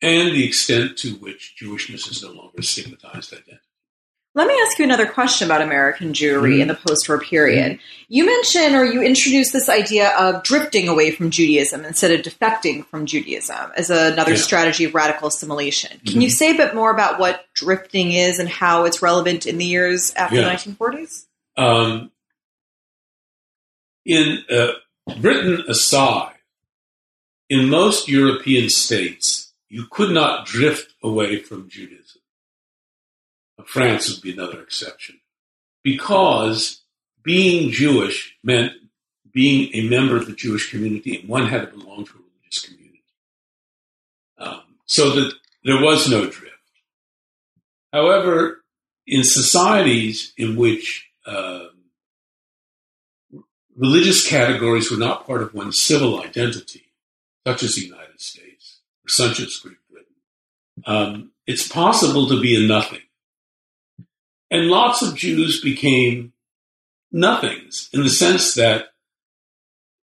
and 0.00 0.32
the 0.32 0.46
extent 0.46 0.96
to 0.98 1.14
which 1.14 1.56
Jewishness 1.60 2.10
is 2.10 2.22
no 2.22 2.30
longer 2.30 2.58
a 2.58 2.62
stigmatized 2.62 3.32
identity. 3.32 3.58
Let 4.34 4.46
me 4.46 4.54
ask 4.64 4.78
you 4.78 4.84
another 4.84 5.06
question 5.06 5.48
about 5.48 5.62
American 5.62 6.12
Jewry 6.12 6.52
mm-hmm. 6.52 6.60
in 6.60 6.68
the 6.68 6.74
post 6.74 7.08
war 7.08 7.18
period. 7.18 7.72
Mm-hmm. 7.72 8.04
You 8.08 8.26
mentioned 8.26 8.76
or 8.76 8.84
you 8.84 9.02
introduced 9.02 9.52
this 9.52 9.68
idea 9.68 10.10
of 10.16 10.44
drifting 10.44 10.86
away 10.86 11.10
from 11.10 11.30
Judaism 11.30 11.84
instead 11.84 12.12
of 12.12 12.20
defecting 12.20 12.86
from 12.86 13.06
Judaism 13.06 13.72
as 13.76 13.90
another 13.90 14.32
yeah. 14.32 14.36
strategy 14.36 14.84
of 14.84 14.94
radical 14.94 15.26
assimilation. 15.26 15.90
Can 15.90 15.98
mm-hmm. 15.98 16.20
you 16.20 16.30
say 16.30 16.52
a 16.52 16.56
bit 16.56 16.74
more 16.74 16.92
about 16.92 17.18
what 17.18 17.46
drifting 17.54 18.12
is 18.12 18.38
and 18.38 18.48
how 18.48 18.84
it's 18.84 19.02
relevant 19.02 19.46
in 19.46 19.58
the 19.58 19.64
years 19.64 20.14
after 20.14 20.36
yeah. 20.36 20.42
the 20.42 20.50
1940s? 20.50 21.24
Um, 21.56 22.12
in 24.06 24.44
uh, 24.48 24.68
Britain 25.20 25.64
aside, 25.68 26.34
in 27.48 27.68
most 27.68 28.08
European 28.08 28.68
states, 28.68 29.47
you 29.68 29.86
could 29.90 30.10
not 30.10 30.46
drift 30.46 30.94
away 31.02 31.40
from 31.40 31.68
Judaism. 31.68 32.22
France 33.66 34.10
would 34.10 34.22
be 34.22 34.32
another 34.32 34.62
exception. 34.62 35.20
Because 35.82 36.82
being 37.22 37.70
Jewish 37.70 38.36
meant 38.42 38.72
being 39.32 39.70
a 39.74 39.88
member 39.88 40.16
of 40.16 40.26
the 40.26 40.32
Jewish 40.32 40.70
community, 40.70 41.18
and 41.18 41.28
one 41.28 41.46
had 41.46 41.60
to 41.60 41.78
belong 41.78 42.04
to 42.06 42.12
a 42.12 42.16
religious 42.16 42.64
community. 42.64 43.04
Um, 44.38 44.62
so 44.86 45.14
that 45.14 45.34
there 45.64 45.82
was 45.82 46.08
no 46.08 46.22
drift. 46.22 46.54
However, 47.92 48.64
in 49.06 49.24
societies 49.24 50.32
in 50.36 50.56
which 50.56 51.10
uh, 51.26 51.66
religious 53.76 54.26
categories 54.26 54.90
were 54.90 54.96
not 54.98 55.26
part 55.26 55.42
of 55.42 55.54
one's 55.54 55.80
civil 55.80 56.22
identity, 56.22 56.92
such 57.46 57.62
as 57.62 57.74
the 57.74 57.82
United 57.82 57.97
As 59.08 59.56
Great 59.58 59.76
um, 60.86 61.32
it's 61.46 61.66
possible 61.66 62.28
to 62.28 62.40
be 62.40 62.54
a 62.56 62.66
nothing. 62.66 63.00
And 64.50 64.68
lots 64.68 65.02
of 65.02 65.16
Jews 65.16 65.60
became 65.60 66.32
nothings 67.12 67.88
in 67.92 68.02
the 68.02 68.10
sense 68.10 68.54
that 68.54 68.88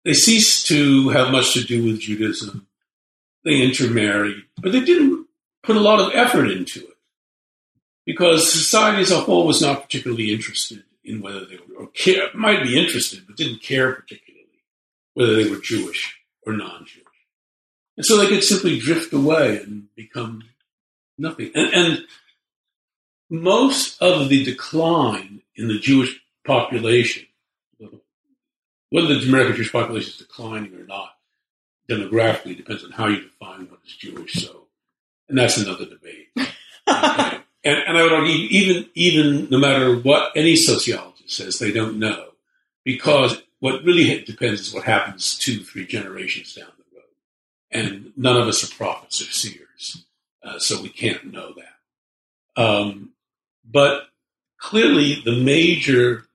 they 0.05 0.13
ceased 0.13 0.67
to 0.69 1.09
have 1.11 1.33
much 1.33 1.55
to 1.55 1.65
do 1.65 1.85
with 1.85 2.01
Judaism. 2.01 2.67
They 3.45 3.63
intermarried, 3.63 4.43
but 4.61 4.73
they 4.73 4.81
didn't 4.81 5.27
put 5.63 5.77
a 5.77 5.81
lot 5.81 6.01
of 6.01 6.15
effort 6.15 6.51
into 6.51 6.81
it 6.81 6.97
because 8.05 8.51
society 8.51 9.03
as 9.03 9.11
a 9.11 9.21
whole 9.21 9.47
was 9.47 9.63
not 9.63 9.83
particularly 9.83 10.33
interested 10.33 10.83
in 11.05 11.21
whether 11.21 11.45
they 11.45 11.57
were, 11.57 11.85
or 11.85 11.87
care, 11.89 12.29
might 12.35 12.63
be 12.63 12.79
interested, 12.79 13.27
but 13.27 13.37
didn't 13.37 13.63
care 13.63 13.93
particularly 13.93 14.35
whether 15.15 15.35
they 15.35 15.49
were 15.49 15.61
Jewish 15.61 16.19
or 16.47 16.55
non-Jewish. 16.55 17.04
And 17.97 18.05
so 18.05 18.19
they 18.19 18.27
could 18.27 18.43
simply 18.43 18.79
drift 18.79 19.13
away 19.13 19.59
and 19.59 19.95
become 19.95 20.43
nothing. 21.17 21.51
And, 21.55 21.73
and 21.73 22.05
most 23.31 24.01
of 24.03 24.29
the 24.29 24.45
decline 24.45 25.43
in 25.57 25.69
the 25.69 25.79
Jewish 25.79 26.21
population, 26.45 27.27
whether 28.91 29.15
the 29.15 29.29
American 29.29 29.57
Jewish 29.57 29.73
population 29.73 30.11
is 30.11 30.19
declining 30.19 30.75
or 30.75 30.87
not, 30.87 31.11
demographically 31.89 32.57
depends 32.57 32.85
on 32.85 32.91
how 32.93 33.09
you 33.09 33.23
define 33.23 33.69
what 33.69 33.81
is 33.87 33.97
Jewish. 33.97 34.33
So, 34.35 34.67
and 35.29 35.39
that's 35.39 35.57
another 35.57 35.85
debate. 35.87 36.29
okay. 36.37 36.49
and, 37.65 37.79
and 37.87 37.99
I 37.99 38.03
would 38.03 38.13
argue, 38.13 38.35
even 38.51 38.89
even 38.95 39.49
no 39.51 39.59
matter 39.59 39.97
what 39.97 40.33
any 40.37 40.57
sociologist 40.57 41.37
says, 41.37 41.59
they 41.59 41.73
don't 41.73 41.99
know 41.99 42.29
because 42.85 43.43
what 43.61 43.83
really 43.83 44.23
depends 44.23 44.61
is 44.61 44.75
what 44.75 44.85
happens 44.85 45.39
two, 45.39 45.63
three 45.65 45.87
generations 45.87 46.55
down 46.55 46.69
the 46.77 46.84
and 47.75 48.13
none 48.17 48.41
of 48.41 48.47
us 48.47 48.65
are 48.65 48.75
prophets 48.75 49.21
or 49.21 49.31
seers, 49.31 50.07
uh, 50.43 50.59
so 50.59 50.81
we 50.81 50.89
can't 50.89 51.33
know 51.33 51.53
that. 51.55 52.63
Um, 52.63 53.11
but 53.69 54.05
clearly, 54.59 55.21
the 55.25 55.37
major 55.37 56.27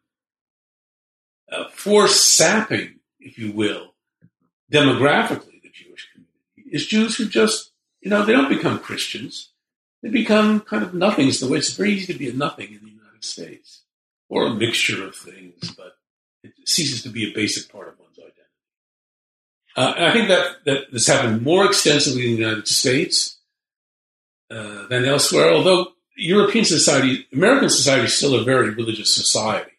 uh, 1.52 1.70
force 1.70 2.20
sapping, 2.20 3.00
if 3.20 3.40
you 3.40 3.54
will, 3.54 3.94
demographically, 4.72 5.62
the 5.64 5.72
Jewish 5.74 6.10
community 6.12 6.70
is 6.72 6.86
Jews 6.86 7.16
who 7.16 7.28
just, 7.28 7.72
you 8.02 8.10
know, 8.10 8.26
they 8.26 8.34
don't 8.34 8.50
become 8.50 8.80
Christians. 8.80 9.50
They 10.04 10.10
become 10.10 10.60
kind 10.60 10.84
of 10.84 10.94
nothings. 10.94 11.40
The 11.40 11.48
way 11.48 11.58
it's 11.58 11.74
very 11.74 11.94
easy 11.94 12.14
to 12.14 12.20
be 12.20 12.30
a 12.30 12.34
nothing 12.34 12.68
in 12.74 12.82
the 12.84 12.92
United 12.92 13.24
States, 13.24 13.84
or 14.28 14.46
a 14.46 14.54
mixture 14.54 15.04
of 15.06 15.16
things, 15.16 15.72
but 15.72 15.98
it 16.44 16.54
ceases 16.66 17.02
to 17.04 17.10
be 17.10 17.30
a 17.30 17.34
basic 17.34 17.72
part 17.72 17.88
of 17.88 17.94
identity. 17.94 18.09
Uh, 19.76 19.94
I 19.98 20.12
think 20.12 20.28
that, 20.28 20.66
that 20.66 20.92
this 20.92 21.08
happened 21.08 21.44
more 21.44 21.66
extensively 21.66 22.30
in 22.30 22.36
the 22.36 22.42
United 22.42 22.68
States 22.68 23.38
uh, 24.52 24.88
than 24.88 25.06
elsewhere, 25.06 25.52
although 25.52 25.88
European 26.18 26.66
society, 26.66 27.28
American 27.32 27.70
society 27.70 28.06
is 28.06 28.18
still 28.18 28.36
a 28.36 28.44
very 28.44 28.72
religious 28.72 29.14
society, 29.14 29.72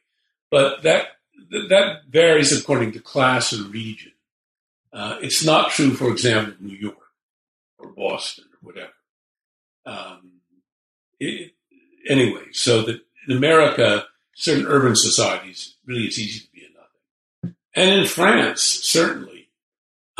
but 0.50 0.82
that 0.82 1.08
that 1.68 2.02
varies 2.08 2.56
according 2.56 2.92
to 2.92 3.00
class 3.00 3.52
and 3.52 3.72
region. 3.72 4.12
Uh, 4.92 5.18
it's 5.20 5.44
not 5.44 5.70
true, 5.70 5.90
for 5.94 6.10
example, 6.10 6.54
in 6.60 6.66
New 6.66 6.76
York 6.76 6.96
or 7.78 7.88
Boston 7.88 8.44
or 8.52 8.68
whatever. 8.68 8.92
Um, 9.84 10.40
it, 11.18 11.52
anyway, 12.08 12.44
so 12.52 12.82
that 12.82 13.00
in 13.28 13.36
America, 13.36 14.06
certain 14.34 14.66
urban 14.66 14.94
societies, 14.96 15.74
really 15.86 16.04
it's 16.04 16.18
easy 16.18 16.40
to 16.40 16.52
be 16.52 16.62
a 16.62 16.68
nothing. 16.68 17.56
And 17.74 18.00
in 18.00 18.06
France, 18.06 18.62
certainly, 18.62 19.39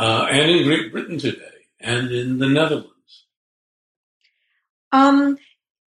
uh, 0.00 0.26
and 0.30 0.50
in 0.50 0.64
Great 0.64 0.90
Britain 0.90 1.18
today, 1.18 1.66
and 1.78 2.10
in 2.10 2.38
the 2.38 2.48
Netherlands. 2.48 3.26
Um, 4.92 5.36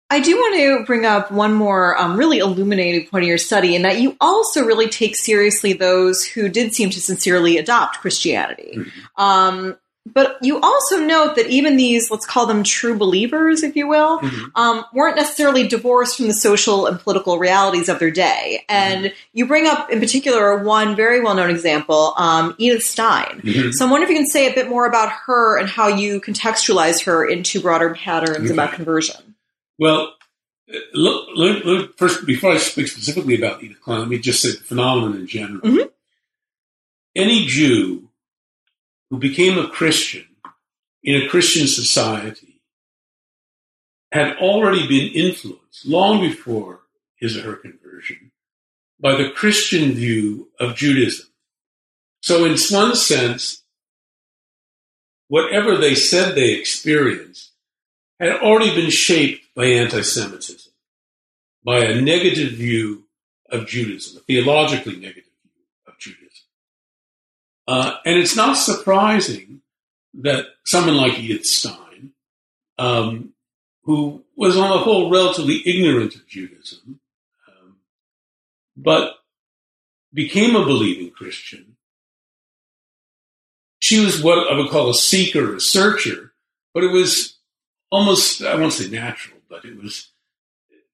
I 0.08 0.20
do 0.20 0.36
want 0.36 0.56
to 0.56 0.84
bring 0.86 1.04
up 1.04 1.32
one 1.32 1.52
more 1.52 2.00
um, 2.00 2.16
really 2.16 2.38
illuminating 2.38 3.08
point 3.08 3.24
of 3.24 3.28
your 3.28 3.36
study, 3.36 3.74
in 3.74 3.82
that 3.82 4.00
you 4.00 4.16
also 4.20 4.64
really 4.64 4.88
take 4.88 5.16
seriously 5.16 5.72
those 5.72 6.24
who 6.24 6.48
did 6.48 6.72
seem 6.72 6.90
to 6.90 7.00
sincerely 7.00 7.58
adopt 7.58 7.98
Christianity. 7.98 8.76
Mm-hmm. 8.76 9.22
Um, 9.22 9.76
but 10.06 10.38
you 10.40 10.60
also 10.60 11.00
note 11.00 11.34
that 11.34 11.48
even 11.48 11.76
these, 11.76 12.12
let's 12.12 12.24
call 12.24 12.46
them 12.46 12.62
true 12.62 12.96
believers, 12.96 13.64
if 13.64 13.74
you 13.74 13.88
will, 13.88 14.20
mm-hmm. 14.20 14.44
um, 14.54 14.84
weren't 14.94 15.16
necessarily 15.16 15.66
divorced 15.66 16.16
from 16.16 16.28
the 16.28 16.34
social 16.34 16.86
and 16.86 17.00
political 17.00 17.38
realities 17.38 17.88
of 17.88 17.98
their 17.98 18.12
day. 18.12 18.64
And 18.68 19.06
mm-hmm. 19.06 19.14
you 19.32 19.46
bring 19.46 19.66
up, 19.66 19.90
in 19.90 19.98
particular, 19.98 20.62
one 20.62 20.94
very 20.94 21.20
well 21.20 21.34
known 21.34 21.50
example, 21.50 22.14
um, 22.16 22.54
Edith 22.56 22.84
Stein. 22.84 23.40
Mm-hmm. 23.42 23.70
So 23.72 23.86
I 23.86 23.90
wonder 23.90 24.04
if 24.04 24.10
you 24.10 24.16
can 24.16 24.28
say 24.28 24.50
a 24.50 24.54
bit 24.54 24.68
more 24.68 24.86
about 24.86 25.10
her 25.26 25.58
and 25.58 25.68
how 25.68 25.88
you 25.88 26.20
contextualize 26.20 27.04
her 27.04 27.28
into 27.28 27.60
broader 27.60 27.94
patterns 27.94 28.48
about 28.50 28.74
conversion. 28.74 29.34
Well, 29.76 30.14
look, 30.94 31.28
look, 31.34 31.64
look, 31.64 31.98
first, 31.98 32.24
before 32.24 32.52
I 32.52 32.58
speak 32.58 32.86
specifically 32.86 33.34
about 33.34 33.60
Edith 33.60 33.78
Stein, 33.82 33.98
let 33.98 34.08
me 34.08 34.18
just 34.20 34.40
say 34.40 34.50
the 34.50 34.58
phenomenon 34.58 35.18
in 35.18 35.26
general. 35.26 35.60
Mm-hmm. 35.62 35.88
Any 37.16 37.46
Jew 37.46 38.05
who 39.10 39.18
became 39.18 39.58
a 39.58 39.68
Christian 39.68 40.26
in 41.02 41.22
a 41.22 41.28
Christian 41.28 41.66
society 41.66 42.60
had 44.12 44.36
already 44.38 44.86
been 44.86 45.12
influenced 45.12 45.86
long 45.86 46.20
before 46.20 46.80
his 47.16 47.36
or 47.36 47.42
her 47.42 47.56
conversion 47.56 48.32
by 49.00 49.14
the 49.14 49.30
Christian 49.30 49.92
view 49.92 50.48
of 50.58 50.74
Judaism. 50.74 51.26
So, 52.22 52.44
in 52.44 52.56
one 52.70 52.96
sense, 52.96 53.62
whatever 55.28 55.76
they 55.76 55.94
said 55.94 56.34
they 56.34 56.54
experienced 56.54 57.52
had 58.18 58.40
already 58.40 58.74
been 58.74 58.90
shaped 58.90 59.54
by 59.54 59.66
anti 59.66 60.02
Semitism, 60.02 60.72
by 61.64 61.84
a 61.84 62.00
negative 62.00 62.52
view 62.52 63.04
of 63.50 63.66
Judaism, 63.66 64.18
a 64.18 64.20
theologically 64.20 64.96
negative 64.96 65.25
uh, 67.66 67.96
and 68.04 68.16
it's 68.18 68.36
not 68.36 68.54
surprising 68.54 69.60
that 70.14 70.46
someone 70.64 70.96
like 70.96 71.18
Edith 71.18 71.44
Stein, 71.44 72.12
um, 72.78 73.32
who 73.84 74.24
was 74.36 74.56
on 74.56 74.70
the 74.70 74.78
whole 74.78 75.10
relatively 75.10 75.62
ignorant 75.66 76.14
of 76.14 76.26
Judaism, 76.26 77.00
um, 77.48 77.76
but 78.76 79.14
became 80.12 80.54
a 80.54 80.64
believing 80.64 81.10
Christian, 81.10 81.76
she 83.80 84.04
was 84.04 84.22
what 84.22 84.50
I 84.50 84.56
would 84.56 84.70
call 84.70 84.90
a 84.90 84.94
seeker, 84.94 85.56
a 85.56 85.60
searcher, 85.60 86.32
but 86.72 86.84
it 86.84 86.90
was 86.90 87.36
almost, 87.90 88.42
I 88.42 88.54
won't 88.56 88.72
say 88.72 88.88
natural, 88.88 89.38
but 89.48 89.64
it 89.64 89.76
was, 89.76 90.10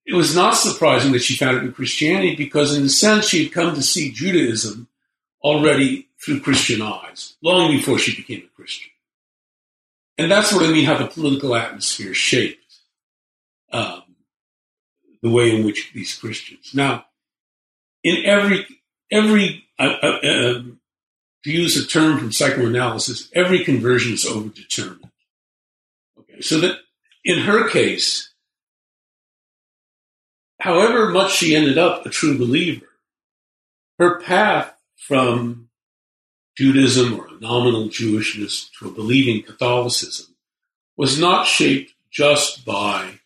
it 0.05 0.15
was 0.15 0.35
not 0.35 0.55
surprising 0.55 1.11
that 1.13 1.21
she 1.21 1.35
found 1.35 1.57
it 1.57 1.63
in 1.63 1.71
Christianity 1.71 2.35
because 2.35 2.75
in 2.75 2.83
a 2.83 2.89
sense 2.89 3.27
she 3.27 3.43
had 3.43 3.53
come 3.53 3.73
to 3.75 3.81
see 3.81 4.11
Judaism 4.11 4.87
already 5.43 6.07
through 6.23 6.39
Christian 6.39 6.81
eyes, 6.81 7.35
long 7.41 7.71
before 7.71 7.99
she 7.99 8.15
became 8.15 8.45
a 8.45 8.55
Christian. 8.55 8.91
And 10.17 10.31
that's 10.31 10.53
what 10.53 10.63
I 10.63 10.71
mean 10.71 10.85
how 10.85 10.97
the 10.97 11.07
political 11.07 11.55
atmosphere 11.55 12.13
shaped 12.13 12.63
um, 13.71 14.03
the 15.21 15.29
way 15.29 15.55
in 15.55 15.65
which 15.65 15.91
these 15.93 16.15
Christians. 16.15 16.71
Now, 16.73 17.05
in 18.03 18.25
every, 18.25 18.65
every, 19.11 19.65
uh, 19.79 19.95
uh, 20.01 20.19
um, 20.23 20.79
to 21.43 21.51
use 21.51 21.75
a 21.75 21.87
term 21.87 22.19
from 22.19 22.31
psychoanalysis, 22.31 23.29
every 23.33 23.63
conversion 23.63 24.13
is 24.13 24.25
overdetermined. 24.25 25.11
Okay, 26.19 26.41
so 26.41 26.59
that 26.59 26.77
in 27.25 27.39
her 27.39 27.69
case, 27.69 28.33
however 30.59 31.09
much 31.09 31.33
she 31.33 31.55
ended 31.55 31.77
up 31.77 32.05
a 32.05 32.09
true 32.09 32.37
believer, 32.37 32.85
her 33.99 34.21
path 34.21 34.73
from 35.07 35.69
Judaism 36.57 37.19
or 37.19 37.27
a 37.27 37.39
nominal 37.39 37.89
Jewishness 37.89 38.69
to 38.79 38.87
a 38.87 38.91
believing 38.91 39.43
Catholicism 39.43 40.35
was 40.95 41.19
not 41.19 41.45
shaped 41.45 41.93
just 42.09 42.63
by 42.63 43.19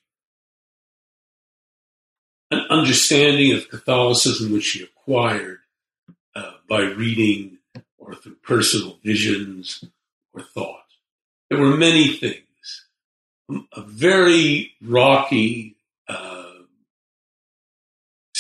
an 2.50 2.66
understanding 2.70 3.54
of 3.54 3.70
Catholicism 3.70 4.54
which 4.54 4.64
she 4.64 4.84
acquired 4.84 5.60
uh, 6.36 6.54
by 6.68 6.82
reading 6.82 7.58
or 7.98 8.16
through 8.16 8.36
personal 8.36 8.98
visions 9.04 9.84
or 10.34 10.42
thought. 10.42 10.86
There 11.50 11.60
were 11.60 11.78
many 11.78 12.16
things. 12.16 12.44
A 13.50 13.82
very 13.82 14.74
rocky 14.82 15.77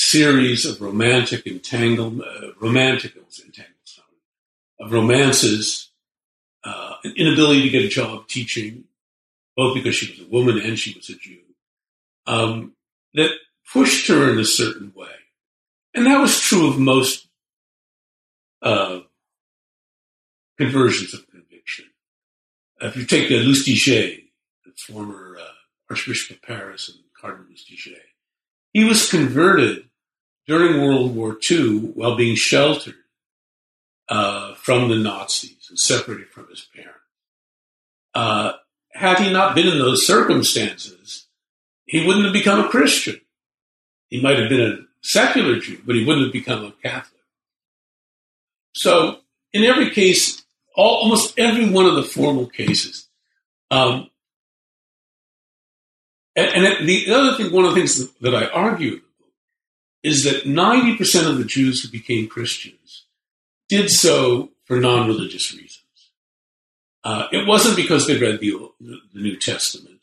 series 0.07 0.65
of 0.65 0.81
romantic 0.81 1.45
entanglement, 1.45 2.25
uh, 2.25 2.53
romantic 2.61 3.13
entanglements, 3.15 3.99
of 4.79 4.91
romances, 4.93 5.91
uh, 6.63 6.93
an 7.03 7.13
inability 7.17 7.63
to 7.63 7.69
get 7.69 7.83
a 7.83 7.89
job 7.89 8.25
teaching, 8.27 8.85
both 9.57 9.73
because 9.73 9.95
she 9.95 10.09
was 10.11 10.25
a 10.25 10.29
woman 10.29 10.59
and 10.59 10.79
she 10.79 10.95
was 10.95 11.09
a 11.09 11.15
Jew, 11.15 11.39
um, 12.25 12.73
that 13.15 13.31
pushed 13.73 14.07
her 14.07 14.31
in 14.31 14.39
a 14.39 14.45
certain 14.45 14.93
way. 14.95 15.11
And 15.93 16.05
that 16.05 16.21
was 16.21 16.39
true 16.39 16.69
of 16.69 16.79
most 16.79 17.27
uh, 18.61 18.99
conversions 20.57 21.13
of 21.13 21.29
conviction. 21.29 21.85
if 22.79 22.95
you 22.95 23.05
take 23.05 23.29
uh, 23.29 23.43
Lustiger, 23.43 24.23
the 24.63 24.71
former 24.77 25.37
uh, 25.37 25.89
Archbishop 25.89 26.37
of 26.37 26.41
Paris 26.43 26.87
and 26.87 26.99
Cardinal 27.19 27.51
Lustiger, 27.51 27.99
he 28.71 28.85
was 28.85 29.09
converted 29.09 29.87
during 30.47 30.81
World 30.81 31.15
War 31.15 31.37
II 31.49 31.79
while 31.93 32.15
being 32.15 32.35
sheltered 32.35 32.95
uh, 34.09 34.55
from 34.55 34.89
the 34.89 34.95
Nazis 34.95 35.67
and 35.69 35.77
separated 35.77 36.29
from 36.29 36.47
his 36.49 36.67
parents. 36.73 36.93
Uh, 38.15 38.53
had 38.93 39.19
he 39.19 39.31
not 39.31 39.53
been 39.53 39.67
in 39.67 39.77
those 39.77 40.07
circumstances, 40.07 41.27
he 41.85 42.05
wouldn't 42.05 42.25
have 42.25 42.33
become 42.33 42.63
a 42.63 42.69
Christian. 42.69 43.19
He 44.09 44.21
might 44.21 44.39
have 44.39 44.49
been 44.49 44.61
a 44.61 44.77
secular 45.01 45.59
Jew, 45.59 45.81
but 45.85 45.95
he 45.95 46.05
wouldn't 46.05 46.25
have 46.25 46.33
become 46.33 46.65
a 46.65 46.71
Catholic. 46.81 47.21
So, 48.73 49.19
in 49.53 49.63
every 49.63 49.91
case, 49.91 50.43
all, 50.75 51.03
almost 51.03 51.37
every 51.37 51.69
one 51.69 51.85
of 51.85 51.95
the 51.95 52.03
formal 52.03 52.47
cases, 52.47 53.07
um, 53.69 54.09
and, 56.35 56.65
and, 56.65 56.87
the 56.87 57.11
other 57.11 57.35
thing, 57.35 57.51
one 57.51 57.65
of 57.65 57.71
the 57.71 57.75
things 57.75 57.97
that, 57.97 58.21
that 58.21 58.35
I 58.35 58.47
argue 58.47 59.01
is 60.03 60.23
that 60.23 60.43
90% 60.43 61.29
of 61.29 61.37
the 61.37 61.45
Jews 61.45 61.81
who 61.81 61.89
became 61.89 62.27
Christians 62.27 63.05
did 63.69 63.89
so 63.89 64.51
for 64.65 64.79
non 64.79 65.07
religious 65.07 65.53
reasons. 65.53 65.83
Uh, 67.03 67.27
it 67.31 67.47
wasn't 67.47 67.75
because 67.75 68.07
they 68.07 68.17
read 68.17 68.39
the, 68.39 68.69
the 68.81 68.99
New 69.13 69.37
Testament. 69.37 70.01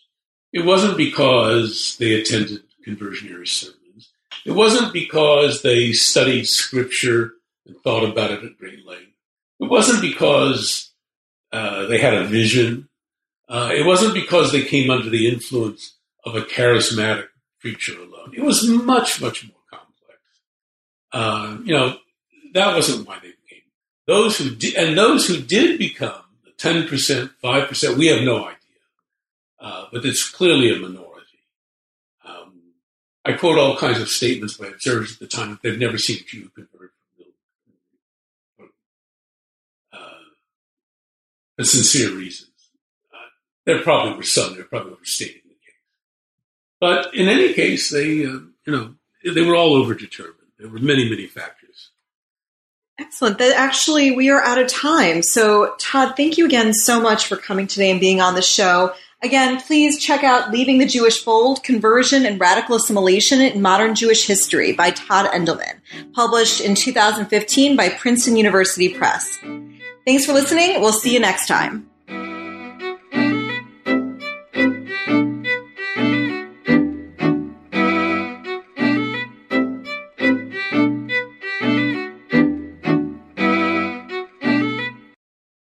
It 0.53 0.65
wasn't 0.65 0.97
because 0.97 1.97
they 1.99 2.15
attended 2.15 2.63
conversionary 2.83 3.47
sermons. 3.47 4.11
It 4.45 4.53
wasn't 4.53 4.93
because 4.93 5.63
they 5.63 5.93
studied 5.93 6.47
scripture 6.47 7.33
and 7.67 7.77
thought 7.79 8.05
about 8.05 8.31
it 8.31 8.45
at 8.45 8.59
great 8.59 8.87
length. 8.87 9.13
It 9.61 9.71
wasn't 9.71 10.03
because 10.03 10.93
uh, 11.53 11.87
they 11.87 11.99
had 11.99 12.15
a 12.15 12.25
vision. 12.25 12.89
Uh, 13.49 13.71
it 13.75 13.87
wasn't 13.87 14.15
because 14.15 14.53
they 14.53 14.63
came 14.63 14.91
under 14.91 15.09
the 15.09 15.29
influence 15.29 15.97
of 16.25 16.35
a 16.35 16.43
charismatic 16.43 17.29
preacher 17.61 17.99
alone. 17.99 18.33
It 18.35 18.43
was 18.43 18.69
much, 18.69 19.21
much 19.21 19.47
more. 19.47 19.54
Uh, 21.15 21.59
you 21.65 21.73
know, 21.73 21.97
that 22.53 22.75
wasn't 22.75 23.07
why 23.07 23.19
they 23.23 23.29
became. 23.29 23.63
Those 24.07 24.37
who 24.37 24.55
did, 24.55 24.75
and 24.75 24.99
those 24.99 25.27
who 25.27 25.41
did 25.41 25.79
become 25.79 26.23
the 26.45 26.51
10%, 26.51 27.31
5%, 27.43 27.97
we 27.97 28.09
have 28.09 28.23
no 28.23 28.45
idea. 28.45 28.57
Uh, 29.61 29.87
but 29.93 30.05
it's 30.05 30.29
clearly 30.29 30.71
a 30.75 30.79
minority. 30.79 31.05
I 33.27 33.33
quote 33.33 33.59
all 33.59 33.77
kinds 33.77 34.01
of 34.01 34.09
statements 34.09 34.59
by 34.59 34.67
observers 34.67 35.15
at 35.15 35.19
the 35.19 35.27
time 35.27 35.51
that 35.51 35.63
they've 35.63 35.79
never 35.79 35.97
seen 35.97 36.19
a 36.19 36.25
Jew 36.25 36.51
convert 36.55 36.93
uh, 39.93 39.97
for 41.57 41.65
sincere 41.65 42.15
reasons. 42.15 42.51
Uh, 43.11 43.29
there 43.65 43.81
probably 43.81 44.17
were 44.17 44.23
some, 44.23 44.55
they're 44.55 44.65
probably 44.65 44.93
overstating 44.93 45.41
the 45.45 45.55
case. 45.55 45.75
But 46.81 47.15
in 47.15 47.29
any 47.29 47.55
case, 47.55 47.89
they, 47.89 48.27
uh, 48.27 48.41
you 48.67 48.73
know, 48.73 48.95
they 49.25 49.41
were 49.41 49.57
all 49.57 49.83
overdetermined. 49.83 50.44
There 50.65 50.73
were 50.73 50.79
many, 50.79 51.11
many 51.11 51.27
factors. 51.27 51.91
Excellent. 52.99 53.37
That 53.37 53.55
actually, 53.55 54.13
we 54.13 54.31
are 54.31 54.41
out 54.41 54.57
of 54.57 54.67
time. 54.67 55.23
So, 55.23 55.75
Todd, 55.79 56.15
thank 56.17 56.39
you 56.39 56.47
again 56.47 56.73
so 56.73 56.99
much 56.99 57.27
for 57.27 57.37
coming 57.37 57.67
today 57.67 57.91
and 57.91 58.01
being 58.01 58.23
on 58.23 58.35
the 58.35 58.41
show. 58.41 58.95
Again, 59.23 59.61
please 59.61 60.03
check 60.03 60.25
out 60.25 60.53
Leaving 60.53 60.79
the 60.79 60.87
Jewish 60.87 61.23
Fold 61.23 61.63
Conversion 61.63 62.25
and 62.25 62.41
Radical 62.41 62.77
Assimilation 62.77 63.43
in 63.43 63.61
Modern 63.61 63.95
Jewish 63.95 64.27
History 64.27 64.73
by 64.73 64.89
Todd 64.89 65.27
Endelman, 65.27 65.83
published 66.15 66.63
in 66.63 66.75
2015 66.75 67.77
by 67.77 67.91
Princeton 67.91 68.39
University 68.39 68.89
Press. 68.89 69.37
Thanks 70.07 70.25
for 70.25 70.33
listening. 70.33 70.81
We'll 70.81 70.95
see 70.95 71.13
you 71.13 71.21
next 71.21 71.47
time. 71.47 71.91